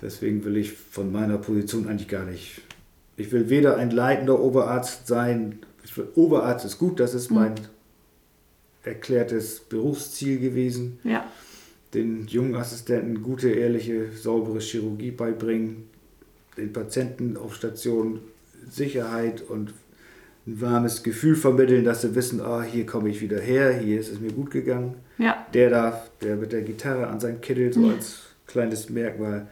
Deswegen 0.00 0.42
will 0.44 0.56
ich 0.56 0.72
von 0.72 1.12
meiner 1.12 1.36
Position 1.36 1.86
eigentlich 1.86 2.08
gar 2.08 2.24
nicht. 2.24 2.62
Ich 3.18 3.30
will 3.30 3.50
weder 3.50 3.76
ein 3.76 3.90
leitender 3.90 4.40
Oberarzt 4.40 5.06
sein. 5.06 5.58
Will, 5.94 6.08
Oberarzt 6.14 6.64
ist 6.64 6.78
gut, 6.78 6.98
das 6.98 7.12
ist 7.12 7.30
mhm. 7.30 7.36
mein 7.36 7.54
erklärtes 8.84 9.60
Berufsziel 9.60 10.38
gewesen. 10.38 10.98
Ja. 11.04 11.26
Den 11.94 12.26
jungen 12.26 12.54
Assistenten 12.54 13.22
gute, 13.22 13.50
ehrliche, 13.50 14.12
saubere 14.12 14.60
Chirurgie 14.60 15.10
beibringen, 15.10 15.88
den 16.56 16.72
Patienten 16.72 17.36
auf 17.36 17.54
Station 17.54 18.20
Sicherheit 18.70 19.42
und 19.42 19.72
ein 20.46 20.60
warmes 20.60 21.02
Gefühl 21.02 21.36
vermitteln, 21.36 21.84
dass 21.84 22.02
sie 22.02 22.14
wissen, 22.14 22.40
ah, 22.40 22.62
hier 22.62 22.86
komme 22.86 23.08
ich 23.08 23.20
wieder 23.20 23.40
her, 23.40 23.72
hier 23.78 24.00
ist 24.00 24.12
es 24.12 24.20
mir 24.20 24.32
gut 24.32 24.50
gegangen. 24.50 24.94
Ja. 25.18 25.46
Der 25.52 25.70
da, 25.70 26.02
der 26.22 26.36
mit 26.36 26.52
der 26.52 26.62
Gitarre 26.62 27.06
an 27.08 27.20
seinem 27.20 27.40
Kittel, 27.40 27.72
so 27.72 27.88
als 27.88 28.20
kleines 28.46 28.88
Merkmal, 28.88 29.48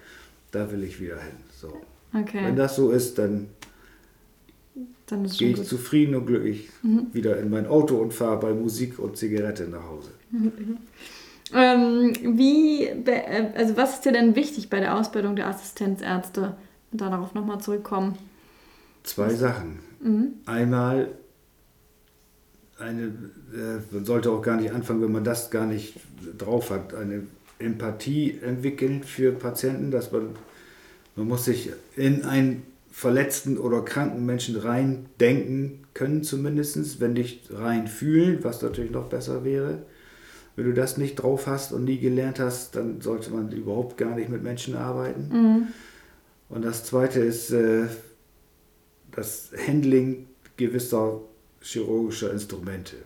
da 0.53 0.71
will 0.71 0.85
ich 0.85 1.01
wieder 1.01 1.21
hin. 1.21 1.37
So. 1.61 1.73
Okay. 2.13 2.45
Wenn 2.45 2.57
das 2.57 2.77
so 2.77 2.91
ist, 2.91 3.19
dann, 3.19 3.49
dann 5.07 5.25
ist 5.25 5.39
gehe 5.39 5.51
ich 5.51 5.57
gut. 5.57 5.67
zufrieden 5.67 6.15
und 6.15 6.27
glücklich 6.27 6.71
mhm. 6.83 7.09
wieder 7.13 7.39
in 7.39 7.51
mein 7.51 7.67
Auto 7.67 7.97
und 7.97 8.15
fahre 8.15 8.41
bei 8.41 8.55
Musik 8.55 8.99
und 8.99 9.17
Zigarette 9.17 9.65
nach 9.65 9.85
Hause. 9.85 10.11
Mhm. 10.31 10.79
Ähm, 11.55 12.13
wie, 12.37 12.85
äh, 12.85 13.53
also 13.55 13.77
was 13.77 13.95
ist 13.95 14.05
dir 14.05 14.13
denn 14.13 14.35
wichtig 14.35 14.69
bei 14.69 14.81
der 14.81 14.97
Ausbildung 14.97 15.37
der 15.37 15.47
Assistenzärzte? 15.47 16.57
Und 16.93 17.01
darauf 17.01 17.35
nochmal 17.35 17.61
zurückkommen. 17.61 18.17
Zwei 19.03 19.35
Sachen. 19.35 19.79
Mhm. 20.01 20.35
Einmal 20.47 21.09
eine, 22.79 23.05
äh, 23.05 23.81
man 23.91 24.05
sollte 24.05 24.31
auch 24.31 24.43
gar 24.43 24.57
nicht 24.57 24.73
anfangen, 24.73 25.03
wenn 25.03 25.13
man 25.13 25.25
das 25.25 25.51
gar 25.51 25.67
nicht 25.67 25.95
drauf 26.37 26.71
hat, 26.71 26.95
eine 26.95 27.23
Empathie 27.59 28.39
entwickeln 28.43 29.03
für 29.03 29.33
Patienten, 29.33 29.91
dass 29.91 30.13
man, 30.13 30.31
man 31.15 31.29
muss 31.29 31.47
sich 31.47 31.71
in 31.97 32.25
einen 32.25 32.65
verletzten 32.91 33.59
oder 33.59 33.83
kranken 33.83 34.27
Menschen 34.27 34.57
rein 34.57 35.07
denken 35.21 35.85
können 35.95 36.23
zumindest, 36.23 37.01
wenn 37.01 37.15
nicht 37.15 37.51
rein 37.53 37.89
fühlen, 37.89 38.43
was 38.43 38.63
natürlich 38.63 38.91
noch 38.91 39.09
besser 39.09 39.45
wäre. 39.45 39.83
Wenn 40.57 40.65
du 40.65 40.73
das 40.73 40.97
nicht 40.97 41.17
drauf 41.17 41.47
hast 41.47 41.73
und 41.73 41.85
nie 41.85 41.99
gelernt 41.99 42.41
hast, 42.41 42.75
dann 42.77 43.03
sollte 43.03 43.31
man 43.31 43.53
überhaupt 43.53 43.99
gar 43.99 44.17
nicht 44.17 44.31
mit 44.31 44.43
Menschen 44.43 44.75
arbeiten. 44.75 45.29
Mhm. 45.31 45.67
Und 46.49 46.65
das 46.65 46.85
Zweite 46.85 47.21
ist, 47.21 47.51
äh, 47.51 47.85
das 49.13 49.51
Handling 49.67 50.27
gewisser 50.57 51.21
chirurgischer 51.61 52.33
Instrumente. 52.33 52.97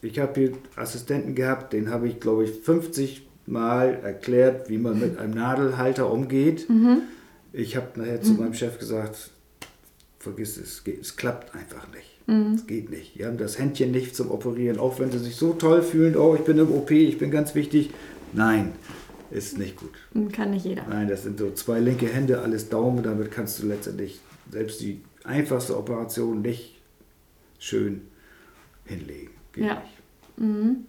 Ich 0.00 0.18
habe 0.18 0.40
hier 0.40 0.52
Assistenten 0.76 1.34
gehabt, 1.34 1.72
den 1.72 1.90
habe 1.90 2.08
ich, 2.08 2.20
glaube 2.20 2.44
ich, 2.44 2.52
50 2.60 3.26
Mal 3.46 4.00
erklärt, 4.02 4.68
wie 4.68 4.78
man 4.78 5.00
mit 5.00 5.18
einem 5.18 5.32
Nadelhalter 5.32 6.10
umgeht. 6.10 6.68
Mhm. 6.68 7.02
Ich 7.52 7.76
habe 7.76 7.98
nachher 7.98 8.20
zu 8.20 8.32
mhm. 8.32 8.40
meinem 8.40 8.54
Chef 8.54 8.78
gesagt, 8.78 9.30
vergiss 10.18 10.58
es, 10.58 10.82
es 10.86 11.16
klappt 11.16 11.54
einfach 11.54 11.88
nicht. 11.92 12.17
Mhm. 12.28 12.54
Es 12.54 12.66
geht 12.66 12.90
nicht. 12.90 13.16
Die 13.16 13.24
haben 13.24 13.38
das 13.38 13.58
Händchen 13.58 13.90
nicht 13.90 14.14
zum 14.14 14.30
Operieren, 14.30 14.78
auch 14.78 15.00
wenn 15.00 15.10
sie 15.10 15.18
sich 15.18 15.34
so 15.34 15.54
toll 15.54 15.82
fühlen, 15.82 16.14
oh, 16.14 16.34
ich 16.34 16.42
bin 16.42 16.58
im 16.58 16.70
OP, 16.70 16.90
ich 16.90 17.18
bin 17.18 17.30
ganz 17.30 17.54
wichtig. 17.54 17.90
Nein, 18.34 18.72
ist 19.30 19.58
nicht 19.58 19.76
gut. 19.76 19.94
Kann 20.32 20.50
nicht 20.50 20.66
jeder. 20.66 20.84
Nein, 20.88 21.08
das 21.08 21.22
sind 21.22 21.38
so 21.38 21.50
zwei 21.52 21.80
linke 21.80 22.06
Hände, 22.06 22.40
alles 22.40 22.68
Daumen, 22.68 23.02
damit 23.02 23.30
kannst 23.30 23.62
du 23.62 23.66
letztendlich 23.66 24.20
selbst 24.52 24.80
die 24.82 25.00
einfachste 25.24 25.76
Operation 25.76 26.42
nicht 26.42 26.76
schön 27.58 28.02
hinlegen. 28.84 29.30
Geht 29.54 29.64
ja. 29.64 29.82
Mhm. 30.36 30.84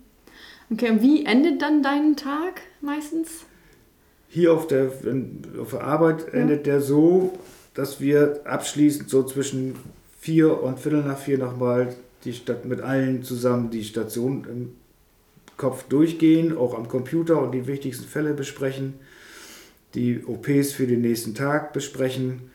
Okay, 0.72 0.90
und 0.92 1.02
wie 1.02 1.26
endet 1.26 1.62
dann 1.62 1.82
dein 1.82 2.18
Tag 2.18 2.62
meistens? 2.82 3.46
Hier 4.28 4.54
auf 4.54 4.68
der, 4.68 4.92
auf 5.60 5.72
der 5.72 5.84
Arbeit 5.84 6.28
ja. 6.28 6.40
endet 6.42 6.66
der 6.66 6.82
so, 6.82 7.40
dass 7.74 8.02
wir 8.02 8.42
abschließend 8.44 9.10
so 9.10 9.24
zwischen 9.24 9.76
vier 10.20 10.62
und 10.62 10.80
Viertel 10.80 11.04
nach 11.04 11.18
vier 11.18 11.38
nochmal 11.38 11.96
die 12.26 12.34
Stadt 12.34 12.66
mit 12.66 12.82
allen 12.82 13.24
zusammen 13.24 13.70
die 13.70 13.84
Station 13.84 14.46
im 14.50 14.72
Kopf 15.58 15.84
durchgehen, 15.84 16.58
auch 16.58 16.78
am 16.78 16.88
Computer 16.88 17.42
und 17.42 17.52
die 17.52 17.68
wichtigsten 17.68 18.06
Fälle 18.06 18.34
besprechen, 18.34 18.96
die 19.96 20.24
OPs 20.26 20.72
für 20.74 20.88
den 20.88 21.02
nächsten 21.02 21.36
Tag 21.36 21.74
besprechen 21.74 22.52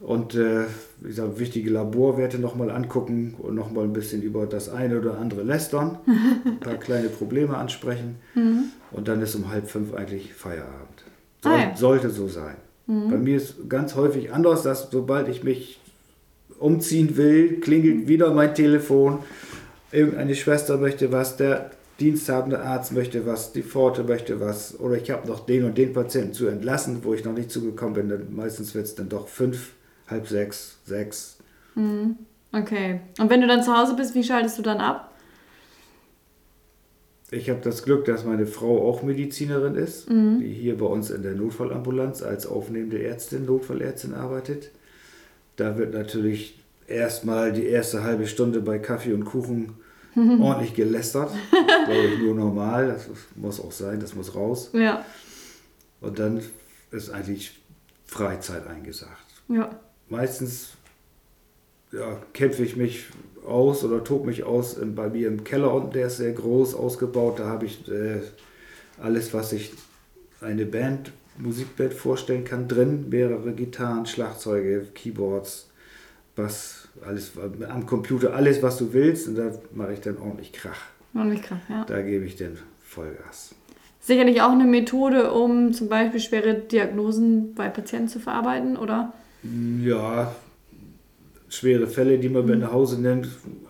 und 0.00 0.34
äh, 0.34 0.64
wie 1.00 1.08
gesagt, 1.08 1.38
wichtige 1.38 1.70
Laborwerte 1.70 2.38
nochmal 2.38 2.70
angucken 2.70 3.34
und 3.38 3.54
nochmal 3.54 3.84
ein 3.84 3.92
bisschen 3.92 4.22
über 4.22 4.46
das 4.46 4.68
eine 4.68 4.98
oder 4.98 5.18
andere 5.18 5.42
lästern, 5.42 5.98
ein 6.44 6.60
paar 6.60 6.74
kleine 6.78 7.08
Probleme 7.08 7.56
ansprechen 7.56 8.16
mhm. 8.34 8.64
und 8.90 9.08
dann 9.08 9.22
ist 9.22 9.34
um 9.34 9.50
halb 9.50 9.68
fünf 9.68 9.94
eigentlich 9.94 10.34
Feierabend. 10.34 11.04
Soll, 11.42 11.52
ah, 11.52 11.58
ja. 11.58 11.76
Sollte 11.76 12.10
so 12.10 12.28
sein. 12.28 12.56
Mhm. 12.86 13.10
Bei 13.10 13.16
mir 13.16 13.36
ist 13.36 13.68
ganz 13.68 13.94
häufig 13.94 14.32
anders, 14.32 14.62
dass 14.62 14.90
sobald 14.90 15.28
ich 15.28 15.44
mich 15.44 15.80
umziehen 16.62 17.16
will, 17.16 17.60
klingelt 17.60 18.08
wieder 18.08 18.32
mein 18.32 18.54
Telefon, 18.54 19.18
irgendeine 19.90 20.34
Schwester 20.34 20.78
möchte 20.78 21.12
was, 21.12 21.36
der 21.36 21.70
diensthabende 22.00 22.62
Arzt 22.62 22.92
möchte 22.92 23.26
was, 23.26 23.52
die 23.52 23.62
Pforte 23.62 24.02
möchte 24.02 24.40
was 24.40 24.78
oder 24.80 24.96
ich 24.96 25.10
habe 25.10 25.28
noch 25.28 25.46
den 25.46 25.64
und 25.64 25.78
den 25.78 25.92
Patienten 25.92 26.32
zu 26.32 26.46
entlassen, 26.46 27.00
wo 27.02 27.14
ich 27.14 27.24
noch 27.24 27.34
nicht 27.34 27.50
zugekommen 27.50 27.94
bin, 27.94 28.08
dann 28.08 28.34
meistens 28.34 28.74
wird 28.74 28.86
es 28.86 28.94
dann 28.94 29.08
doch 29.08 29.28
fünf 29.28 29.72
halb 30.08 30.26
sechs, 30.26 30.78
sechs. 30.84 31.38
Mhm. 31.74 32.16
Okay. 32.52 33.00
Und 33.18 33.30
wenn 33.30 33.40
du 33.40 33.46
dann 33.46 33.62
zu 33.62 33.76
Hause 33.76 33.94
bist, 33.96 34.14
wie 34.14 34.24
schaltest 34.24 34.58
du 34.58 34.62
dann 34.62 34.78
ab? 34.78 35.12
Ich 37.30 37.48
habe 37.48 37.60
das 37.62 37.82
Glück, 37.82 38.04
dass 38.04 38.26
meine 38.26 38.46
Frau 38.46 38.86
auch 38.86 39.02
Medizinerin 39.02 39.74
ist, 39.74 40.10
mhm. 40.10 40.40
die 40.40 40.52
hier 40.52 40.76
bei 40.76 40.84
uns 40.84 41.10
in 41.10 41.22
der 41.22 41.34
Notfallambulanz 41.34 42.22
als 42.22 42.46
aufnehmende 42.46 43.02
Ärztin, 43.02 43.46
Notfallärztin 43.46 44.12
arbeitet. 44.12 44.70
Da 45.56 45.76
wird 45.78 45.94
natürlich 45.94 46.58
erstmal 46.86 47.52
die 47.52 47.66
erste 47.66 48.02
halbe 48.02 48.26
Stunde 48.26 48.60
bei 48.60 48.78
Kaffee 48.78 49.12
und 49.12 49.24
Kuchen 49.24 49.74
ordentlich 50.16 50.74
gelästert. 50.74 51.30
Glaube 51.50 52.14
ich 52.14 52.18
nur 52.20 52.34
normal, 52.34 52.88
das 52.88 53.08
muss 53.36 53.60
auch 53.60 53.72
sein, 53.72 54.00
das 54.00 54.14
muss 54.14 54.34
raus. 54.34 54.70
Ja. 54.72 55.04
Und 56.00 56.18
dann 56.18 56.42
ist 56.90 57.10
eigentlich 57.10 57.60
Freizeit 58.04 58.66
eingesagt. 58.66 59.26
Ja 59.48 59.70
meistens 60.12 60.74
ja, 61.90 62.18
kämpfe 62.32 62.62
ich 62.62 62.76
mich 62.76 63.06
aus 63.44 63.82
oder 63.82 64.04
tobe 64.04 64.26
mich 64.26 64.44
aus 64.44 64.76
bei 64.94 65.08
mir 65.08 65.26
im 65.26 65.42
Keller 65.42 65.74
unten, 65.74 65.92
der 65.92 66.06
ist 66.06 66.18
sehr 66.18 66.32
groß 66.32 66.74
ausgebaut. 66.74 67.40
Da 67.40 67.46
habe 67.46 67.66
ich 67.66 67.88
äh, 67.88 68.20
alles, 69.00 69.34
was 69.34 69.52
ich 69.52 69.72
eine 70.40 70.64
Band, 70.64 71.12
Musikband 71.38 71.94
vorstellen 71.94 72.44
kann, 72.44 72.68
drin. 72.68 73.08
Mehrere 73.08 73.52
Gitarren, 73.52 74.06
Schlagzeuge, 74.06 74.86
Keyboards, 74.94 75.70
Bass, 76.34 76.88
alles 77.06 77.32
am 77.68 77.86
Computer, 77.86 78.34
alles, 78.34 78.62
was 78.62 78.78
du 78.78 78.92
willst. 78.92 79.28
Und 79.28 79.36
da 79.36 79.52
mache 79.74 79.94
ich 79.94 80.00
dann 80.00 80.18
ordentlich 80.18 80.52
Krach. 80.52 80.80
Ordentlich 81.14 81.42
Krach, 81.42 81.60
ja. 81.68 81.84
Da 81.84 82.02
gebe 82.02 82.24
ich 82.24 82.36
dann 82.36 82.58
Vollgas. 82.82 83.54
Sicherlich 84.00 84.42
auch 84.42 84.50
eine 84.50 84.64
Methode, 84.64 85.32
um 85.32 85.72
zum 85.72 85.88
Beispiel 85.88 86.20
schwere 86.20 86.54
Diagnosen 86.54 87.54
bei 87.54 87.68
Patienten 87.68 88.08
zu 88.08 88.18
verarbeiten, 88.18 88.76
oder? 88.76 89.12
Ja, 89.80 90.34
schwere 91.48 91.86
Fälle, 91.86 92.18
die 92.18 92.28
man 92.28 92.46
mit 92.46 92.58
nach 92.58 92.72
Hause 92.72 93.00
nimmt, 93.00 93.28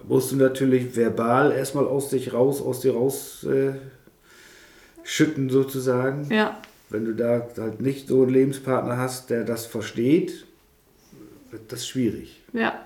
musst 0.09 0.33
du 0.33 0.37
natürlich 0.37 0.97
verbal 0.97 1.53
erstmal 1.53 1.87
aus 1.87 2.09
dich 2.09 2.33
raus, 2.33 2.63
aus 2.63 2.81
dir 2.81 2.95
raus 2.95 3.45
äh, 3.45 3.73
schütten 5.03 5.51
sozusagen. 5.51 6.29
Ja. 6.31 6.57
Wenn 6.93 7.07
du 7.07 7.15
da 7.15 7.49
halt 7.57 7.81
nicht 7.81 8.09
so 8.09 8.23
einen 8.23 8.33
Lebenspartner 8.33 8.99
hast, 8.99 9.31
der 9.31 9.45
das 9.45 9.65
versteht, 9.65 10.45
wird 11.51 11.73
das 11.73 11.87
schwierig. 11.87 12.43
Ja. 12.53 12.85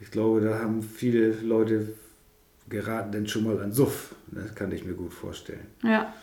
Ich 0.00 0.12
glaube, 0.12 0.42
da 0.42 0.60
haben 0.60 0.80
viele 0.80 1.32
Leute 1.32 1.88
geraten 2.68 3.10
denn 3.10 3.26
schon 3.26 3.42
mal 3.42 3.60
an 3.60 3.72
Suff. 3.72 4.14
Das 4.28 4.54
kann 4.54 4.70
ich 4.70 4.84
mir 4.84 4.94
gut 4.94 5.12
vorstellen. 5.12 5.66
Ja. 5.82 6.14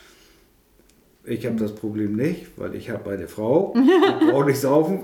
Ich 1.26 1.46
habe 1.46 1.58
das 1.58 1.76
Problem 1.76 2.16
nicht, 2.16 2.48
weil 2.56 2.74
ich 2.74 2.90
habe 2.90 3.12
eine 3.12 3.28
Frau, 3.28 3.76
ich 4.22 4.30
brauche 4.30 4.46
nicht 4.46 4.60
saufen. 4.60 5.02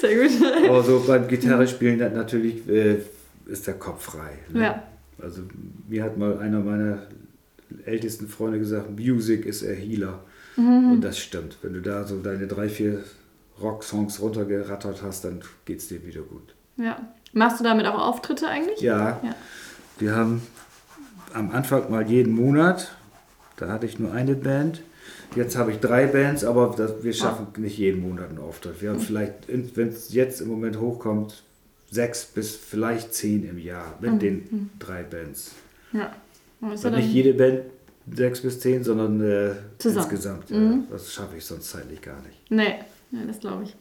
Sehr 0.00 0.22
gut. 0.22 0.68
Aber 0.68 0.82
so 0.82 1.04
beim 1.06 1.28
Gitarrespielen 1.28 1.98
dann 1.98 2.14
natürlich 2.14 2.66
äh, 2.66 2.96
ist 3.44 3.66
der 3.66 3.74
Kopf 3.74 4.04
frei. 4.04 4.38
Ne? 4.48 4.62
Ja. 4.62 4.82
Also 5.20 5.42
mir 5.86 6.02
hat 6.02 6.16
mal 6.16 6.38
einer 6.38 6.60
meiner 6.60 7.06
ältesten 7.84 8.26
Freunde 8.26 8.58
gesagt, 8.58 8.90
Music 8.98 9.44
ist 9.44 9.62
a 9.62 9.72
Healer. 9.72 10.24
Und 10.56 11.00
das 11.00 11.18
stimmt. 11.18 11.56
Wenn 11.62 11.72
du 11.74 11.80
da 11.80 12.04
so 12.06 12.18
deine 12.20 12.46
drei, 12.46 12.68
vier 12.68 13.02
Rock-Songs 13.60 14.20
runtergerattert 14.20 15.02
hast, 15.02 15.24
dann 15.24 15.40
geht 15.64 15.78
es 15.78 15.88
dir 15.88 16.04
wieder 16.06 16.22
gut. 16.22 16.54
Ja. 16.76 16.98
Machst 17.32 17.60
du 17.60 17.64
damit 17.64 17.86
auch 17.86 17.98
Auftritte 17.98 18.48
eigentlich? 18.48 18.80
Ja, 18.80 19.20
Ja. 19.22 19.34
wir 19.98 20.14
haben 20.16 20.42
am 21.32 21.50
Anfang 21.52 21.90
mal 21.90 22.08
jeden 22.10 22.34
Monat, 22.34 22.90
da 23.56 23.68
hatte 23.68 23.86
ich 23.86 23.98
nur 23.98 24.12
eine 24.12 24.34
Band. 24.34 24.82
Jetzt 25.36 25.56
habe 25.56 25.70
ich 25.70 25.78
drei 25.78 26.06
Bands, 26.06 26.42
aber 26.44 26.74
das, 26.76 27.04
wir 27.04 27.12
schaffen 27.12 27.46
nicht 27.58 27.78
jeden 27.78 28.00
Monat 28.02 28.30
einen 28.30 28.38
Auftritt. 28.38 28.82
Wir 28.82 28.90
haben 28.90 28.98
vielleicht, 28.98 29.34
wenn 29.48 29.88
es 29.88 30.12
jetzt 30.12 30.40
im 30.40 30.48
Moment 30.48 30.80
hochkommt, 30.80 31.44
sechs 31.90 32.24
bis 32.24 32.56
vielleicht 32.56 33.14
zehn 33.14 33.48
im 33.48 33.58
Jahr 33.58 33.94
mit 34.00 34.20
den 34.22 34.70
drei 34.80 35.02
Bands. 35.04 35.52
Ja. 35.92 36.12
Und 36.60 36.82
nicht 36.96 37.12
jede 37.12 37.34
Band 37.34 37.60
sechs 38.12 38.40
bis 38.40 38.60
zehn, 38.60 38.84
sondern 38.84 39.20
äh, 39.20 39.54
insgesamt. 39.82 40.50
Mhm. 40.50 40.84
Ja, 40.88 40.92
das 40.92 41.12
schaffe 41.12 41.36
ich 41.36 41.44
sonst 41.44 41.70
zeitlich 41.70 42.00
gar 42.02 42.20
nicht. 42.22 42.50
Nee, 42.50 42.76
nee 43.10 43.26
das 43.26 43.40
glaube 43.40 43.64
ich. 43.64 43.76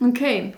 Okay. 0.00 0.54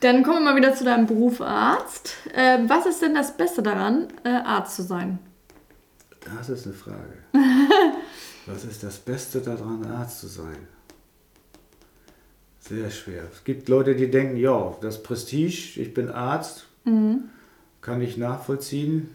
Dann 0.00 0.22
kommen 0.22 0.38
wir 0.38 0.52
mal 0.52 0.56
wieder 0.56 0.74
zu 0.74 0.84
deinem 0.84 1.06
Beruf 1.06 1.40
Arzt. 1.40 2.14
Äh, 2.32 2.60
was 2.68 2.86
ist 2.86 3.02
denn 3.02 3.14
das 3.14 3.36
Beste 3.36 3.62
daran, 3.62 4.08
äh, 4.24 4.28
Arzt 4.28 4.76
zu 4.76 4.82
sein? 4.82 5.18
Das 6.20 6.48
ist 6.48 6.66
eine 6.66 6.74
Frage. 6.74 7.14
Was 8.46 8.64
ist 8.64 8.82
das 8.82 8.98
Beste 8.98 9.40
daran, 9.40 9.84
Arzt 9.84 10.20
zu 10.20 10.26
sein? 10.26 10.56
Sehr 12.60 12.90
schwer. 12.90 13.24
Es 13.32 13.44
gibt 13.44 13.68
Leute, 13.68 13.94
die 13.94 14.10
denken, 14.10 14.36
ja, 14.36 14.74
das 14.80 15.02
Prestige, 15.02 15.80
ich 15.80 15.94
bin 15.94 16.10
Arzt, 16.10 16.66
kann 17.80 18.00
ich 18.00 18.16
nachvollziehen, 18.16 19.10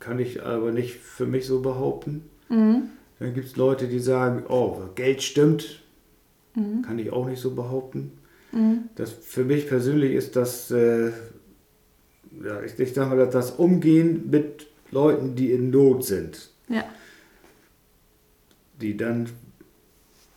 kann 0.00 0.18
ich 0.18 0.42
aber 0.42 0.72
nicht 0.72 0.94
für 0.96 1.26
mich 1.26 1.46
so 1.46 1.60
behaupten. 1.60 2.28
Dann 2.48 3.34
gibt 3.34 3.46
es 3.46 3.56
Leute, 3.56 3.88
die 3.88 3.98
sagen, 3.98 4.44
oh, 4.48 4.80
Geld 4.94 5.22
stimmt, 5.22 5.82
kann 6.54 6.98
ich 6.98 7.10
auch 7.12 7.26
nicht 7.26 7.40
so 7.40 7.54
behaupten. 7.54 8.12
Das, 8.96 9.12
für 9.12 9.44
mich 9.44 9.68
persönlich 9.68 10.12
ist 10.14 10.34
das, 10.36 10.70
äh, 10.70 11.08
ja, 12.42 12.62
ich, 12.64 12.78
ich 12.78 12.94
sage 12.94 13.14
mal, 13.14 13.26
das 13.28 13.50
Umgehen 13.52 14.30
mit 14.30 14.66
Leuten, 14.90 15.34
die 15.34 15.52
in 15.52 15.70
Not 15.70 16.04
sind, 16.04 16.50
Ja. 16.68 16.84
die 18.80 18.96
dann 18.96 19.28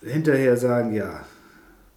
hinterher 0.01 0.57
sagen, 0.57 0.93
ja, 0.93 1.25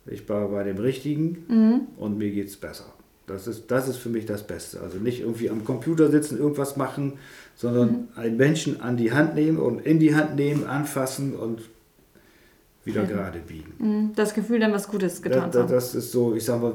ich 0.07 0.29
war 0.29 0.49
bei 0.49 0.63
dem 0.65 0.77
Richtigen 0.79 1.45
Mhm. 1.49 1.81
und 1.97 2.19
mir 2.19 2.31
geht's 2.31 2.57
besser. 2.57 2.93
Das 3.27 3.47
ist, 3.47 3.71
das 3.71 3.89
ist 3.89 3.97
für 3.97 4.11
mich 4.11 4.27
das 4.27 4.47
Beste. 4.47 4.81
Also 4.81 4.99
nicht 4.99 5.21
irgendwie 5.21 5.49
am 5.49 5.65
Computer 5.65 6.11
sitzen, 6.11 6.39
irgendwas 6.39 6.77
machen, 6.77 7.15
sondern 7.57 7.89
Mhm. 7.91 8.09
einen 8.17 8.37
Menschen 8.37 8.81
an 8.83 8.97
die 8.99 9.13
Hand 9.13 9.35
nehmen 9.35 9.59
und 9.59 9.81
in 9.87 9.99
die 9.99 10.15
Hand 10.15 10.37
nehmen, 10.37 10.67
anfassen 10.67 11.35
und 11.35 11.63
wieder 12.85 13.01
Helfen. 13.01 13.17
gerade 13.17 13.39
biegen. 13.39 13.73
Mhm. 13.79 14.13
Das 14.15 14.35
Gefühl, 14.35 14.61
dann 14.61 14.73
was 14.73 14.89
Gutes 14.89 15.23
getan 15.23 15.51
Das, 15.51 15.53
zu 15.53 15.59
das, 15.59 15.63
haben. 15.63 15.73
das 15.75 15.95
ist 15.95 16.13
so, 16.13 16.35
ich 16.35 16.45
sag 16.45 16.61
mal, 16.61 16.75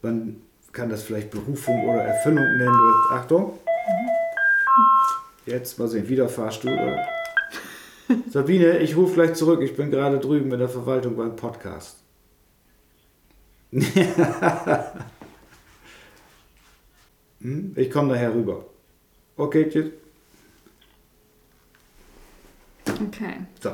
man 0.00 0.36
kann 0.72 0.88
das 0.88 1.02
vielleicht 1.02 1.30
Berufung 1.30 1.84
oder 1.86 2.02
Erfüllung 2.02 2.44
nennen. 2.44 2.68
Oder, 3.10 3.16
Achtung. 3.18 3.52
Jetzt 5.44 5.78
mal 5.78 5.88
sehen, 5.88 6.08
wieder 6.08 6.28
Fahrstuhl. 6.30 6.72
Oder? 6.72 7.06
Sabine, 8.30 8.78
ich 8.78 8.96
rufe 8.96 9.14
gleich 9.14 9.34
zurück. 9.34 9.60
Ich 9.62 9.76
bin 9.76 9.90
gerade 9.90 10.18
drüben 10.18 10.50
in 10.52 10.58
der 10.58 10.68
Verwaltung 10.68 11.16
beim 11.16 11.36
Podcast. 11.36 11.96
Hm, 17.40 17.72
ich 17.76 17.90
komme 17.90 18.12
nachher 18.14 18.34
rüber. 18.34 18.66
Okay, 19.36 19.68
tschüss. 19.68 19.86
Okay. 22.86 23.34
So. 23.62 23.72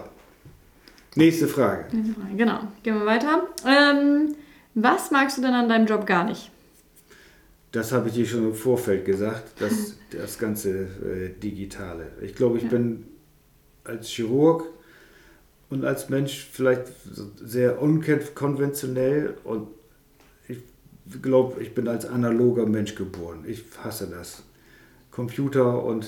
Nächste 1.15 1.49
Frage. 1.49 1.87
Genau. 2.37 2.61
Gehen 2.83 2.99
wir 2.99 3.07
weiter. 3.07 3.49
Ähm, 3.67 4.35
was 4.75 5.11
magst 5.11 5.39
du 5.39 5.43
denn 5.43 5.55
an 5.55 5.69
deinem 5.69 5.87
Job 5.87 6.07
gar 6.07 6.25
nicht? 6.25 6.51
Das 7.73 7.93
habe 7.93 8.09
ich 8.09 8.15
dir 8.15 8.27
schon 8.27 8.45
im 8.45 8.55
Vorfeld 8.55 9.05
gesagt, 9.05 9.61
das, 9.61 9.97
das 10.11 10.39
ganze 10.39 10.71
äh, 10.85 11.31
Digitale. 11.41 12.13
Ich 12.23 12.35
glaube, 12.35 12.59
ich 12.59 12.65
Ja. 12.65 12.71
bin 12.71 13.07
als 13.85 14.09
Chirurg 14.09 14.65
und 15.71 15.85
als 15.85 16.09
Mensch 16.09 16.49
vielleicht 16.53 16.85
sehr 17.43 17.81
unkonventionell 17.81 19.37
und 19.45 19.69
glaube, 21.23 21.63
ich 21.63 21.75
bin 21.75 21.89
als 21.89 22.07
analoger 22.07 22.67
Mensch 22.67 22.95
geboren. 22.95 23.45
Ich 23.47 23.65
hasse 23.83 24.09
das. 24.09 24.43
Computer 25.11 25.83
und 25.83 26.07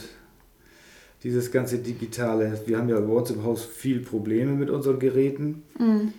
dieses 1.23 1.51
ganze 1.51 1.79
Digitale. 1.79 2.61
Wir 2.67 2.79
haben 2.79 2.89
ja 2.89 3.01
bei 3.01 3.13
uns 3.13 3.31
im 3.31 3.43
Haus 3.43 3.65
viel 3.65 4.01
Probleme 4.01 4.53
mit 4.53 4.71
unseren 4.71 4.99
Geräten. 4.99 5.63
Mhm. 5.79 6.13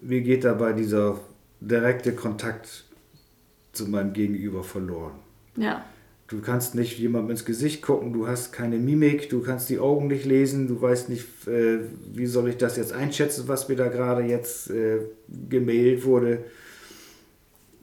Mir 0.00 0.20
geht 0.20 0.44
dabei 0.44 0.72
dieser 0.72 1.18
direkte 1.60 2.12
Kontakt 2.12 2.84
zu 3.72 3.86
meinem 3.86 4.12
Gegenüber 4.12 4.64
verloren. 4.64 5.12
Ja. 5.56 5.84
Du 6.28 6.40
kannst 6.40 6.76
nicht 6.76 6.98
jemandem 6.98 7.32
ins 7.32 7.44
Gesicht 7.44 7.82
gucken, 7.82 8.12
du 8.12 8.28
hast 8.28 8.52
keine 8.52 8.78
Mimik, 8.78 9.30
du 9.30 9.40
kannst 9.42 9.68
die 9.68 9.80
Augen 9.80 10.06
nicht 10.06 10.24
lesen, 10.24 10.68
du 10.68 10.80
weißt 10.80 11.08
nicht, 11.08 11.26
äh, 11.48 11.80
wie 12.14 12.26
soll 12.26 12.48
ich 12.48 12.56
das 12.56 12.76
jetzt 12.76 12.92
einschätzen, 12.92 13.48
was 13.48 13.68
mir 13.68 13.74
da 13.74 13.88
gerade 13.88 14.22
jetzt 14.22 14.70
äh, 14.70 15.00
gemailt 15.48 16.04
wurde. 16.04 16.44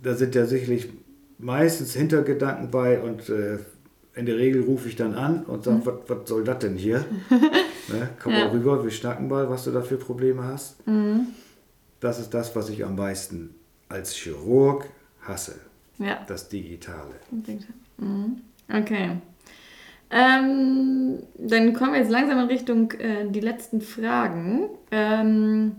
Da 0.01 0.13
sind 0.15 0.35
ja 0.35 0.45
sicherlich 0.45 0.89
meistens 1.39 1.93
Hintergedanken 1.93 2.69
bei 2.71 2.99
und 3.01 3.29
äh, 3.29 3.57
in 4.15 4.25
der 4.25 4.37
Regel 4.37 4.63
rufe 4.63 4.87
ich 4.89 4.95
dann 4.95 5.13
an 5.13 5.43
und 5.45 5.63
sage, 5.63 5.81
was 5.85 5.95
was 6.07 6.29
soll 6.29 6.43
das 6.43 6.59
denn 6.59 6.75
hier? 6.75 7.05
ne? 7.29 8.09
Komm 8.21 8.33
Ja. 8.33 8.45
mal 8.45 8.49
rüber, 8.49 8.83
wir 8.83 8.91
schnacken 8.91 9.27
mal, 9.27 9.49
was 9.49 9.63
du 9.65 9.71
da 9.71 9.81
für 9.81 9.97
Probleme 9.97 10.43
hast. 10.43 10.85
Mhm. 10.87 11.27
Das 11.99 12.19
ist 12.19 12.33
das, 12.33 12.55
was 12.55 12.69
ich 12.69 12.83
am 12.85 12.95
meisten 12.95 13.55
als 13.89 14.13
Chirurg 14.15 14.85
hasse, 15.21 15.55
Ja. 15.97 16.19
das 16.27 16.49
Digitale. 16.49 17.13
Mhm. 17.97 18.41
Okay. 18.71 19.11
Ähm, 20.09 21.19
dann 21.37 21.73
kommen 21.73 21.93
wir 21.93 21.99
jetzt 21.99 22.11
langsam 22.11 22.39
in 22.39 22.47
Richtung 22.47 22.91
äh, 22.93 23.29
die 23.29 23.39
letzten 23.41 23.81
Fragen. 23.81 24.69
Ähm, 24.91 25.73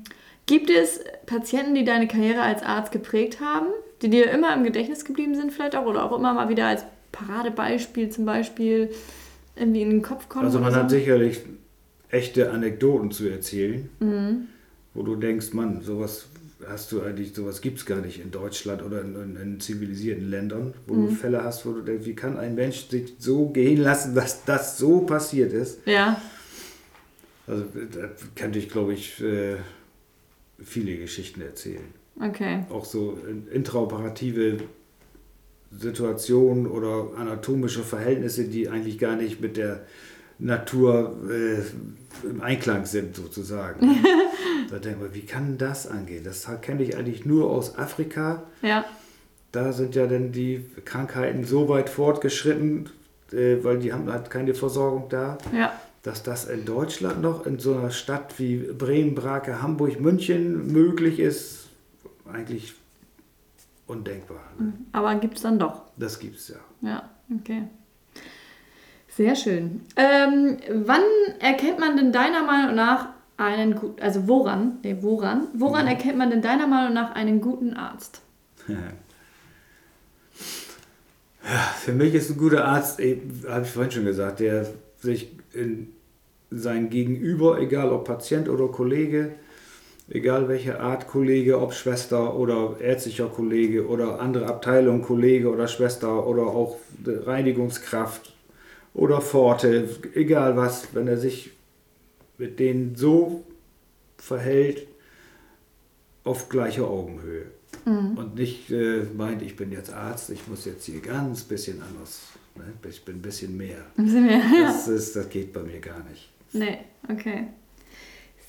gibt 0.46 0.70
es 0.70 1.00
Patienten, 1.26 1.74
die 1.74 1.84
deine 1.84 2.08
Karriere 2.08 2.42
als 2.42 2.62
Arzt 2.62 2.92
geprägt 2.92 3.40
haben, 3.40 3.68
die 4.02 4.10
dir 4.10 4.30
immer 4.30 4.54
im 4.54 4.64
Gedächtnis 4.64 5.04
geblieben 5.04 5.34
sind, 5.34 5.52
vielleicht 5.52 5.76
auch 5.76 5.86
oder 5.86 6.04
auch 6.04 6.16
immer 6.16 6.32
mal 6.34 6.48
wieder 6.48 6.66
als 6.66 6.84
Paradebeispiel 7.12 8.10
zum 8.10 8.24
Beispiel 8.24 8.90
irgendwie 9.56 9.82
in 9.82 9.90
den 9.90 10.02
Kopf 10.02 10.28
kommen? 10.28 10.44
Also 10.44 10.58
man 10.60 10.72
oder 10.72 10.82
hat 10.84 10.90
so? 10.90 10.96
sicherlich 10.96 11.40
echte 12.10 12.50
Anekdoten 12.50 13.10
zu 13.10 13.28
erzählen, 13.28 13.88
Mhm. 14.00 14.48
wo 14.94 15.02
du 15.02 15.16
denkst, 15.16 15.52
Mann, 15.52 15.82
sowas 15.82 16.26
hast 16.68 16.90
du 16.92 17.02
eigentlich, 17.02 17.34
sowas 17.34 17.60
gibt 17.60 17.78
es 17.78 17.86
gar 17.86 18.00
nicht 18.00 18.20
in 18.20 18.30
Deutschland 18.30 18.82
oder 18.82 19.00
in, 19.02 19.14
in, 19.14 19.36
in 19.36 19.60
zivilisierten 19.60 20.28
Ländern, 20.28 20.74
wo 20.86 20.94
Mhm. 20.94 21.08
du 21.08 21.14
Fälle 21.14 21.42
hast, 21.44 21.64
wo 21.66 21.72
du 21.72 21.82
denkst, 21.82 22.06
wie 22.06 22.14
kann 22.14 22.36
ein 22.38 22.54
Mensch 22.54 22.88
sich 22.88 23.14
so 23.18 23.48
gehen 23.48 23.80
lassen, 23.80 24.14
dass 24.14 24.44
das 24.44 24.78
so 24.78 25.00
passiert 25.00 25.52
ist. 25.52 25.80
Ja. 25.86 26.20
Also 27.46 27.64
da 27.92 28.10
könnte 28.36 28.58
ich, 28.58 28.68
glaube 28.68 28.92
ich, 28.94 29.22
äh, 29.22 29.56
viele 30.62 30.96
Geschichten 30.98 31.40
erzählen. 31.40 31.84
Okay. 32.20 32.64
Auch 32.70 32.84
so 32.84 33.16
in- 33.28 33.46
intraoperative 33.48 34.58
Situationen 35.76 36.66
oder 36.66 37.08
anatomische 37.16 37.82
Verhältnisse, 37.82 38.44
die 38.44 38.68
eigentlich 38.68 38.98
gar 38.98 39.16
nicht 39.16 39.40
mit 39.40 39.56
der 39.56 39.80
Natur 40.38 41.16
äh, 41.30 42.26
im 42.26 42.40
Einklang 42.40 42.86
sind, 42.86 43.16
sozusagen. 43.16 43.96
da 44.70 44.78
denkt 44.78 45.00
man, 45.00 45.14
wie 45.14 45.22
kann 45.26 45.58
das 45.58 45.86
angehen? 45.86 46.24
Das 46.24 46.48
kenne 46.62 46.82
ich 46.84 46.96
eigentlich 46.96 47.26
nur 47.26 47.50
aus 47.50 47.76
Afrika. 47.76 48.44
Ja. 48.62 48.84
Da 49.52 49.72
sind 49.72 49.94
ja 49.94 50.06
dann 50.06 50.32
die 50.32 50.64
Krankheiten 50.84 51.44
so 51.44 51.68
weit 51.68 51.88
fortgeschritten, 51.90 52.88
äh, 53.32 53.56
weil 53.62 53.78
die 53.78 53.92
haben 53.92 54.10
halt 54.10 54.30
keine 54.30 54.54
Versorgung 54.54 55.08
da, 55.10 55.38
Ja. 55.54 55.72
dass 56.02 56.22
das 56.22 56.46
in 56.46 56.64
Deutschland 56.64 57.20
noch 57.20 57.44
in 57.44 57.58
so 57.58 57.74
einer 57.74 57.90
Stadt 57.90 58.38
wie 58.38 58.56
Bremen, 58.58 59.14
Brake, 59.14 59.60
Hamburg, 59.60 60.00
München 60.00 60.72
möglich 60.72 61.18
ist, 61.18 61.67
eigentlich 62.32 62.74
undenkbar. 63.86 64.40
Ne? 64.58 64.72
Aber 64.92 65.14
gibt 65.16 65.36
es 65.36 65.42
dann 65.42 65.58
doch. 65.58 65.82
Das 65.96 66.18
gibt's 66.18 66.48
ja. 66.48 66.56
Ja. 66.88 67.08
Okay. 67.40 67.62
Sehr 69.08 69.34
schön. 69.34 69.80
Ähm, 69.96 70.58
wann 70.84 71.02
erkennt 71.40 71.78
man 71.80 71.96
denn 71.96 72.12
deiner 72.12 72.44
Meinung 72.44 72.74
nach 72.76 73.08
einen 73.36 73.74
guten, 73.74 74.00
also 74.02 74.28
woran, 74.28 74.78
nee, 74.82 74.96
woran, 75.00 75.48
woran 75.54 75.84
Mhm. 75.86 75.90
erkennt 75.92 76.18
man 76.18 76.30
denn 76.30 76.42
deiner 76.42 76.66
Meinung 76.66 76.92
nach 76.94 77.14
einen 77.14 77.40
guten 77.40 77.74
Arzt? 77.74 78.20
Für 81.80 81.92
mich 81.92 82.14
ist 82.14 82.30
ein 82.30 82.36
guter 82.36 82.64
Arzt, 82.66 83.00
habe 83.00 83.62
ich 83.64 83.70
vorhin 83.70 83.90
schon 83.90 84.04
gesagt, 84.04 84.40
der 84.40 84.66
sich 84.98 85.30
in 85.54 85.88
sein 86.50 86.90
Gegenüber, 86.90 87.58
egal 87.60 87.90
ob 87.90 88.04
Patient 88.06 88.48
oder 88.48 88.68
Kollege, 88.68 89.34
egal 90.10 90.48
welche 90.48 90.80
Art 90.80 91.06
Kollege, 91.08 91.60
ob 91.60 91.74
Schwester 91.74 92.34
oder 92.36 92.76
ärztlicher 92.80 93.28
Kollege 93.28 93.86
oder 93.86 94.20
andere 94.20 94.46
Abteilung 94.46 95.02
Kollege 95.02 95.50
oder 95.50 95.68
Schwester 95.68 96.26
oder 96.26 96.42
auch 96.46 96.76
Reinigungskraft 97.06 98.34
oder 98.94 99.20
Pforte, 99.20 99.88
egal 100.14 100.56
was, 100.56 100.88
wenn 100.94 101.08
er 101.08 101.18
sich 101.18 101.50
mit 102.38 102.58
denen 102.58 102.94
so 102.96 103.44
verhält, 104.16 104.86
auf 106.24 106.48
gleicher 106.48 106.88
Augenhöhe. 106.88 107.46
Und 107.84 108.34
nicht 108.34 108.70
äh, 108.70 109.04
meint, 109.16 109.40
ich 109.42 109.56
bin 109.56 109.72
jetzt 109.72 109.92
Arzt, 109.92 110.30
ich 110.30 110.46
muss 110.48 110.64
jetzt 110.64 110.84
hier 110.86 111.00
ganz 111.00 111.44
bisschen 111.44 111.80
anders, 111.82 112.20
ne? 112.56 112.64
ich 112.88 113.04
bin 113.04 113.16
ein 113.16 113.22
bisschen 113.22 113.56
mehr. 113.56 113.78
Sind 113.96 114.28
wir- 114.28 114.40
Das, 114.62 114.88
ist, 114.88 115.16
das 115.16 115.28
geht 115.28 115.52
bei 115.52 115.62
mir 115.62 115.78
gar 115.80 116.02
nicht. 116.04 116.30
Nee, 116.52 116.78
okay. 117.10 117.48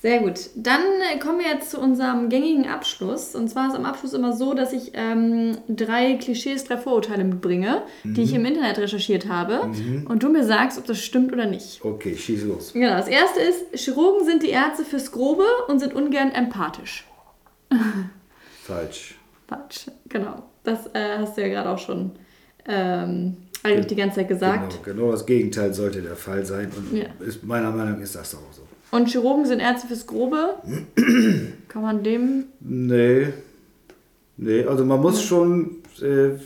Sehr 0.01 0.19
gut. 0.19 0.49
Dann 0.55 0.81
äh, 1.13 1.19
kommen 1.19 1.39
wir 1.39 1.47
jetzt 1.47 1.71
zu 1.71 1.79
unserem 1.79 2.29
gängigen 2.29 2.67
Abschluss. 2.67 3.35
Und 3.35 3.49
zwar 3.49 3.67
ist 3.67 3.75
am 3.75 3.83
Abschluss 3.85 4.13
immer 4.13 4.31
so, 4.31 4.53
dass 4.53 4.71
ich 4.71 4.91
ähm, 4.93 5.57
drei 5.67 6.13
Klischees, 6.15 6.63
drei 6.63 6.77
Vorurteile 6.77 7.25
mitbringe, 7.25 7.81
die 8.05 8.21
ich 8.21 8.33
im 8.33 8.45
Internet 8.45 8.77
recherchiert 8.77 9.27
habe. 9.27 9.69
Und 10.07 10.23
du 10.23 10.29
mir 10.29 10.45
sagst, 10.45 10.77
ob 10.77 10.85
das 10.85 10.99
stimmt 11.03 11.33
oder 11.33 11.45
nicht. 11.47 11.83
Okay, 11.83 12.15
schieß 12.15 12.45
los. 12.45 12.71
Genau, 12.73 12.95
das 12.95 13.09
erste 13.09 13.41
ist, 13.41 13.65
Chirurgen 13.73 14.25
sind 14.25 14.41
die 14.43 14.49
Ärzte 14.51 14.85
fürs 14.85 15.11
Grobe 15.11 15.43
und 15.67 15.79
sind 15.79 15.93
ungern 15.93 16.31
empathisch. 16.31 17.05
Falsch. 18.63 19.15
Quatsch, 19.49 19.87
genau. 20.07 20.43
Das 20.63 20.85
äh, 20.93 21.17
hast 21.17 21.35
du 21.37 21.41
ja 21.41 21.47
gerade 21.47 21.69
auch 21.71 21.79
schon 21.79 22.11
ähm, 22.67 23.35
eigentlich 23.63 23.87
die 23.87 23.95
ganze 23.95 24.17
Zeit 24.17 24.27
gesagt. 24.27 24.83
Genau, 24.83 24.99
genau 25.01 25.11
das 25.11 25.25
Gegenteil 25.25 25.73
sollte 25.73 26.01
der 26.01 26.15
Fall 26.15 26.45
sein. 26.45 26.71
Und 26.75 26.95
Ja. 26.97 27.05
ist, 27.25 27.43
meiner 27.43 27.71
Meinung 27.71 27.95
nach 27.95 28.01
ist 28.01 28.15
das 28.15 28.35
auch 28.35 28.53
so. 28.53 28.61
Und 28.91 29.09
Chirurgen 29.09 29.45
sind 29.45 29.59
Ärzte 29.59 29.87
fürs 29.87 30.07
Grobe. 30.07 30.55
Kann 31.67 31.81
man 31.81 32.03
dem. 32.03 32.45
Nee. 32.59 33.27
Nee, 34.37 34.63
also 34.63 34.85
man 34.85 35.01
muss 35.01 35.21
schon 35.21 35.77
äh, 36.01 36.39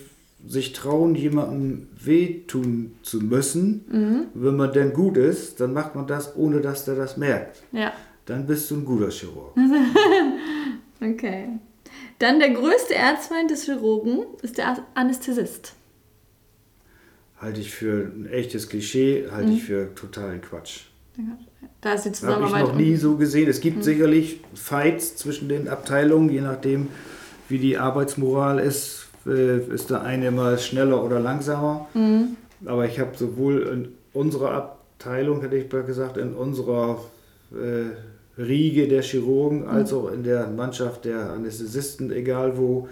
sich 0.47 0.73
trauen, 0.73 1.15
jemandem 1.15 1.87
wehtun 2.03 2.95
zu 3.03 3.19
müssen. 3.19 4.29
Wenn 4.33 4.55
man 4.57 4.73
denn 4.73 4.93
gut 4.93 5.15
ist, 5.17 5.59
dann 5.61 5.73
macht 5.73 5.95
man 5.95 6.07
das, 6.07 6.35
ohne 6.35 6.59
dass 6.59 6.85
der 6.85 6.95
das 6.95 7.17
merkt. 7.17 7.61
Ja, 7.71 7.93
Dann 8.25 8.45
bist 8.47 8.69
du 8.71 8.75
ein 8.75 8.85
guter 8.85 9.09
Chirurg. 9.09 9.55
okay. 11.01 11.49
Dann 12.19 12.39
der 12.39 12.49
größte 12.49 12.95
Erzfeind 12.95 13.51
des 13.51 13.65
Chirurgen 13.65 14.25
ist 14.41 14.57
der 14.57 14.85
Anästhesist. 14.95 15.75
Halte 17.39 17.59
ich 17.61 17.71
für 17.71 18.11
ein 18.13 18.25
echtes 18.27 18.69
Klischee, 18.69 19.27
halte 19.29 19.51
ich 19.51 19.63
für 19.63 19.93
totalen 19.95 20.41
Quatsch. 20.41 20.85
Da 21.81 21.93
ist 21.93 22.03
die 22.05 22.09
Habe 22.09 22.13
ich 22.13 22.19
Zusammenarbeit. 22.19 22.67
noch 22.67 22.75
nie 22.75 22.95
so 22.95 23.15
gesehen. 23.17 23.49
Es 23.49 23.59
gibt 23.59 23.83
sicherlich 23.83 24.39
Fights 24.53 25.15
zwischen 25.17 25.49
den 25.49 25.67
Abteilungen, 25.67 26.29
je 26.29 26.41
nachdem, 26.41 26.87
wie 27.49 27.57
die 27.59 27.77
Arbeitsmoral 27.77 28.59
ist. 28.59 29.07
Äh, 29.25 29.59
Ist 29.73 29.89
der 29.89 30.01
eine 30.01 30.31
mal 30.31 30.57
schneller 30.59 31.03
oder 31.03 31.19
langsamer. 31.19 31.87
Aber 32.65 32.85
ich 32.85 32.99
habe 32.99 33.11
sowohl 33.15 33.61
in 33.73 33.87
unserer 34.13 34.51
Abteilung, 34.51 35.41
hätte 35.41 35.55
ich 35.57 35.71
mal 35.71 35.83
gesagt, 35.83 36.17
in 36.17 36.33
unserer 36.33 36.99
äh, 37.51 38.41
Riege 38.41 38.87
der 38.87 39.01
Chirurgen, 39.01 39.67
als 39.67 39.93
auch 39.93 40.11
in 40.11 40.23
der 40.23 40.47
Mannschaft 40.47 41.05
der 41.05 41.31
Anästhesisten, 41.31 42.11
egal 42.11 42.57
wo, 42.57 42.87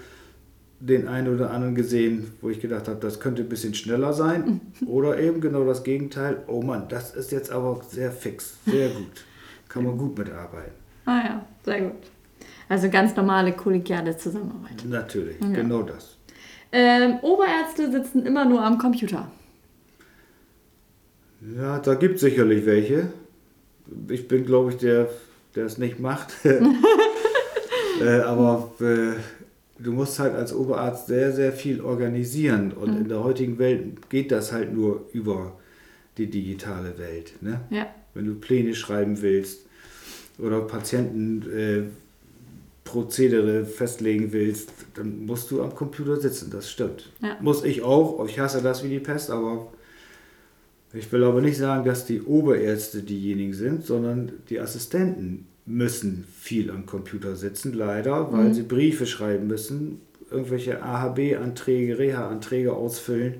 den 0.81 1.07
einen 1.07 1.33
oder 1.33 1.51
anderen 1.51 1.75
gesehen, 1.75 2.33
wo 2.41 2.49
ich 2.49 2.59
gedacht 2.59 2.87
habe, 2.87 2.99
das 2.99 3.19
könnte 3.19 3.43
ein 3.43 3.49
bisschen 3.49 3.73
schneller 3.75 4.13
sein. 4.13 4.61
Oder 4.87 5.19
eben 5.19 5.39
genau 5.39 5.63
das 5.63 5.83
Gegenteil. 5.83 6.43
Oh 6.47 6.61
Mann, 6.61 6.87
das 6.89 7.15
ist 7.15 7.31
jetzt 7.31 7.51
aber 7.51 7.81
sehr 7.87 8.11
fix, 8.11 8.57
sehr 8.65 8.89
gut. 8.89 9.25
Kann 9.69 9.83
man 9.85 9.97
gut 9.97 10.17
mitarbeiten. 10.17 10.73
Ah 11.05 11.21
ja, 11.23 11.45
sehr 11.63 11.81
gut. 11.81 12.01
Also 12.67 12.89
ganz 12.89 13.15
normale 13.15 13.53
kollegiale 13.53 14.17
Zusammenarbeit. 14.17 14.83
Natürlich, 14.87 15.39
genau 15.39 15.83
das. 15.83 16.17
Ähm, 16.71 17.19
Oberärzte 17.21 17.91
sitzen 17.91 18.25
immer 18.25 18.45
nur 18.45 18.63
am 18.63 18.77
Computer. 18.77 19.29
Ja, 21.57 21.79
da 21.79 21.95
gibt 21.95 22.15
es 22.15 22.21
sicherlich 22.21 22.65
welche. 22.65 23.11
Ich 24.09 24.27
bin, 24.27 24.45
glaube 24.45 24.71
ich, 24.71 24.77
der, 24.77 25.09
der 25.55 25.65
es 25.65 25.77
nicht 25.77 25.99
macht. 25.99 26.33
äh, 28.01 28.19
aber 28.21 28.71
äh, 28.79 29.15
du 29.83 29.91
musst 29.91 30.19
halt 30.19 30.35
als 30.35 30.53
Oberarzt 30.53 31.07
sehr, 31.07 31.31
sehr 31.31 31.51
viel 31.51 31.81
organisieren. 31.81 32.71
Und 32.71 32.95
in 32.97 33.09
der 33.09 33.23
heutigen 33.23 33.57
Welt 33.59 34.09
geht 34.09 34.31
das 34.31 34.51
halt 34.51 34.73
nur 34.73 35.07
über 35.13 35.53
die 36.17 36.27
digitale 36.27 36.97
Welt. 36.97 37.33
Ne? 37.41 37.61
Ja. 37.69 37.87
Wenn 38.13 38.25
du 38.25 38.35
Pläne 38.35 38.75
schreiben 38.75 39.21
willst 39.21 39.65
oder 40.37 40.61
Patienten 40.61 41.43
äh, 41.51 41.83
festlegen 43.63 44.33
willst, 44.33 44.73
dann 44.95 45.25
musst 45.25 45.49
du 45.51 45.61
am 45.61 45.73
Computer 45.73 46.19
sitzen, 46.19 46.49
das 46.51 46.69
stimmt. 46.69 47.09
Ja. 47.21 47.37
Muss 47.39 47.63
ich 47.63 47.83
auch, 47.83 48.25
ich 48.27 48.39
hasse 48.39 48.61
das 48.61 48.83
wie 48.83 48.89
die 48.89 48.99
Pest, 48.99 49.31
aber 49.31 49.67
ich 50.93 51.09
will 51.11 51.23
aber 51.23 51.39
nicht 51.39 51.57
sagen, 51.57 51.85
dass 51.85 52.05
die 52.05 52.21
Oberärzte 52.21 53.01
diejenigen 53.01 53.53
sind, 53.53 53.85
sondern 53.85 54.33
die 54.49 54.59
Assistenten 54.59 55.47
müssen 55.71 56.25
viel 56.37 56.69
am 56.69 56.85
Computer 56.85 57.35
sitzen, 57.35 57.73
leider, 57.73 58.31
weil 58.31 58.53
sie 58.53 58.63
Briefe 58.63 59.05
schreiben 59.05 59.47
müssen, 59.47 60.01
irgendwelche 60.29 60.81
AHB-Anträge, 60.83 61.97
Reha-Anträge 61.97 62.73
ausfüllen. 62.73 63.35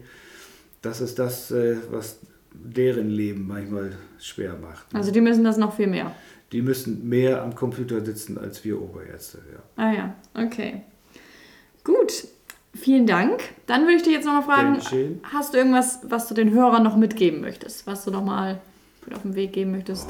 Das 0.82 1.02
ist 1.02 1.20
das, 1.20 1.52
äh, 1.52 1.78
was 1.92 2.20
deren 2.54 3.10
Leben 3.10 3.48
manchmal 3.48 3.92
schwer 4.20 4.56
macht. 4.62 4.86
Also 4.94 5.12
die 5.12 5.22
müssen 5.22 5.44
das 5.44 5.58
noch 5.58 5.76
viel 5.76 5.88
mehr. 5.88 6.16
Die 6.52 6.62
müssen 6.62 7.08
mehr 7.08 7.42
am 7.42 7.56
Computer 7.56 8.04
sitzen 8.04 8.38
als 8.38 8.64
wir 8.66 8.82
Oberärzte. 8.82 9.40
Ja. 9.54 9.84
Ah 9.84 9.94
ja, 9.94 10.16
okay. 10.34 10.82
Gut, 11.84 12.28
vielen 12.74 13.08
Dank. 13.08 13.42
Dann 13.68 13.84
würde 13.84 13.96
ich 13.96 14.04
dich 14.04 14.14
jetzt 14.14 14.26
nochmal 14.26 14.44
fragen, 14.44 14.80
hast 15.24 15.54
du 15.54 15.58
irgendwas, 15.58 16.00
was 16.04 16.28
du 16.28 16.34
den 16.34 16.52
Hörern 16.52 16.84
noch 16.84 16.98
mitgeben 16.98 17.42
möchtest? 17.42 17.88
Was 17.88 18.04
du 18.04 18.12
nochmal 18.12 18.60
auf 19.14 19.22
den 19.22 19.36
Weg 19.36 19.54
geben 19.54 19.72
möchtest? 19.72 20.10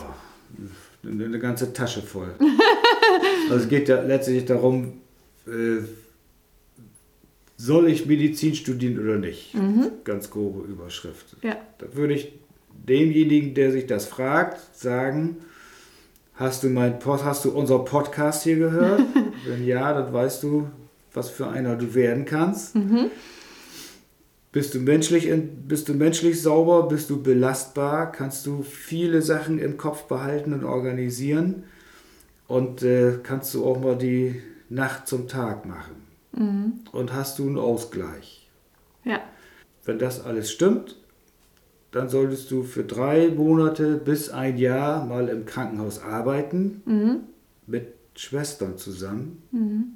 Eine 0.58 0.70
eine 1.04 1.40
ganze 1.40 1.74
Tasche 1.74 2.02
voll. 2.02 2.34
also 3.50 3.64
es 3.64 3.70
geht 3.70 3.90
ja 3.90 4.02
letztlich 4.02 4.46
darum, 4.46 5.02
äh, 5.48 5.84
soll 7.58 7.90
ich 7.90 8.06
Medizin 8.08 8.56
studieren 8.56 9.00
oder 9.00 9.18
nicht? 9.18 9.54
Ganz 10.04 10.30
grobe 10.30 10.68
Überschrift. 10.68 11.36
Ja. 11.44 11.58
Da 11.78 11.88
würde 11.94 12.16
ich 12.16 12.34
demjenigen, 12.88 13.54
der 13.54 13.72
sich 13.72 13.86
das 13.86 14.06
fragt, 14.06 14.60
sagen, 14.76 15.38
hast 16.34 16.64
du, 16.64 16.70
mein 16.70 16.98
Pod, 17.00 17.24
hast 17.24 17.46
du 17.46 17.52
unser 17.52 17.80
Podcast 17.80 18.44
hier 18.44 18.58
gehört? 18.58 19.02
Wenn 19.46 19.66
ja, 19.66 19.94
dann 19.94 20.12
weißt 20.12 20.42
du, 20.44 20.70
was 21.14 21.30
für 21.30 21.48
einer 21.50 21.76
du 21.76 21.94
werden 21.94 22.26
kannst. 22.26 22.76
Bist 24.52 24.76
du, 24.76 24.80
menschlich, 24.80 25.32
bist 25.68 25.88
du 25.88 25.94
menschlich 25.94 26.42
sauber, 26.42 26.88
bist 26.90 27.10
du 27.10 27.24
belastbar, 27.24 28.12
kannst 28.12 28.46
du 28.46 28.64
viele 28.64 29.22
Sachen 29.22 29.60
im 29.60 29.78
Kopf 29.78 30.04
behalten 30.04 30.52
und 30.54 30.66
organisieren 30.66 31.64
und 32.48 32.84
äh, 32.84 33.20
kannst 33.24 33.54
du 33.54 33.66
auch 33.66 33.80
mal 33.80 33.98
die 33.98 34.42
Nacht 34.68 35.08
zum 35.08 35.30
Tag 35.30 35.66
machen. 35.66 35.96
Und 36.92 37.14
hast 37.14 37.40
du 37.40 37.48
einen 37.48 37.58
Ausgleich. 37.58 38.50
Ja. 39.06 39.22
Wenn 39.86 40.00
das 40.00 40.24
alles 40.24 40.52
stimmt, 40.52 40.98
dann 41.92 42.10
solltest 42.10 42.52
du 42.52 42.64
für 42.64 42.84
drei 42.84 43.30
Monate 43.30 43.96
bis 43.96 44.30
ein 44.30 44.58
Jahr 44.58 45.06
mal 45.06 45.30
im 45.30 45.46
Krankenhaus 45.46 46.02
arbeiten, 46.02 46.82
mit 47.68 47.94
Schwestern 48.16 48.78
zusammen. 48.78 49.44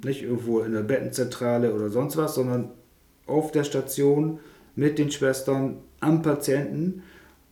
Nicht 0.04 0.22
irgendwo 0.22 0.60
in 0.60 0.72
der 0.72 0.82
Bettenzentrale 0.82 1.74
oder 1.74 1.90
sonst 1.90 2.16
was, 2.16 2.34
sondern 2.34 2.70
auf 3.26 3.52
der 3.52 3.64
Station 3.64 4.40
mit 4.74 4.98
den 4.98 5.10
Schwestern 5.10 5.78
am 6.00 6.22
Patienten 6.22 7.02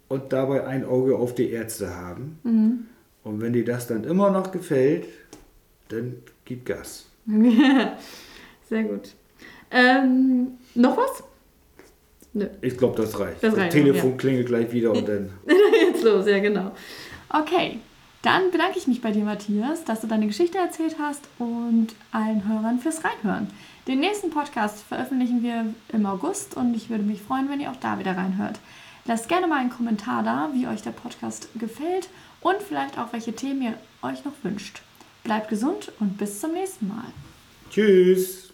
und 0.08 0.32
dabei 0.32 0.66
ein 0.66 0.84
Auge 0.84 1.16
auf 1.16 1.34
die 1.34 1.50
Ärzte 1.50 1.96
haben. 1.96 2.38
Und 3.24 3.40
wenn 3.40 3.52
dir 3.52 3.64
das 3.64 3.86
dann 3.86 4.04
immer 4.04 4.30
noch 4.30 4.52
gefällt, 4.52 5.06
dann 5.88 6.16
gib 6.44 6.66
Gas. 6.66 7.06
Sehr 8.68 8.84
gut. 8.84 9.14
Ähm, 9.70 10.48
noch 10.74 10.96
was? 10.96 11.24
Nö. 12.34 12.46
Ich 12.60 12.76
glaube, 12.76 13.00
das 13.00 13.18
reicht. 13.18 13.42
Das 13.42 13.54
das 13.54 13.60
reicht, 13.60 13.72
Telefon 13.72 14.16
klingelt 14.16 14.46
gleich 14.46 14.72
wieder 14.72 14.92
und 14.92 15.08
dann. 15.08 15.30
Jetzt 15.86 16.02
los, 16.02 16.26
ja 16.26 16.38
genau. 16.40 16.72
Okay, 17.28 17.78
dann 18.22 18.50
bedanke 18.50 18.78
ich 18.78 18.86
mich 18.86 19.00
bei 19.00 19.10
dir, 19.10 19.24
Matthias, 19.24 19.84
dass 19.84 20.00
du 20.00 20.06
deine 20.06 20.26
Geschichte 20.26 20.58
erzählt 20.58 20.96
hast 20.98 21.22
und 21.38 21.88
allen 22.10 22.48
Hörern 22.48 22.78
fürs 22.78 23.02
Reinhören. 23.04 23.48
Den 23.86 24.00
nächsten 24.00 24.30
Podcast 24.30 24.82
veröffentlichen 24.82 25.42
wir 25.42 25.66
im 25.92 26.06
August 26.06 26.56
und 26.56 26.74
ich 26.74 26.88
würde 26.88 27.04
mich 27.04 27.20
freuen, 27.20 27.50
wenn 27.50 27.60
ihr 27.60 27.70
auch 27.70 27.76
da 27.76 27.98
wieder 27.98 28.16
reinhört. 28.16 28.58
Lasst 29.04 29.28
gerne 29.28 29.46
mal 29.46 29.60
einen 29.60 29.68
Kommentar 29.68 30.22
da, 30.22 30.50
wie 30.54 30.66
euch 30.66 30.80
der 30.80 30.92
Podcast 30.92 31.48
gefällt 31.56 32.08
und 32.40 32.62
vielleicht 32.62 32.98
auch, 32.98 33.12
welche 33.12 33.34
Themen 33.34 33.60
ihr 33.60 33.74
euch 34.00 34.24
noch 34.24 34.32
wünscht. 34.42 34.80
Bleibt 35.22 35.50
gesund 35.50 35.92
und 36.00 36.16
bis 36.16 36.40
zum 36.40 36.52
nächsten 36.52 36.88
Mal. 36.88 37.04
Tschüss. 37.70 38.53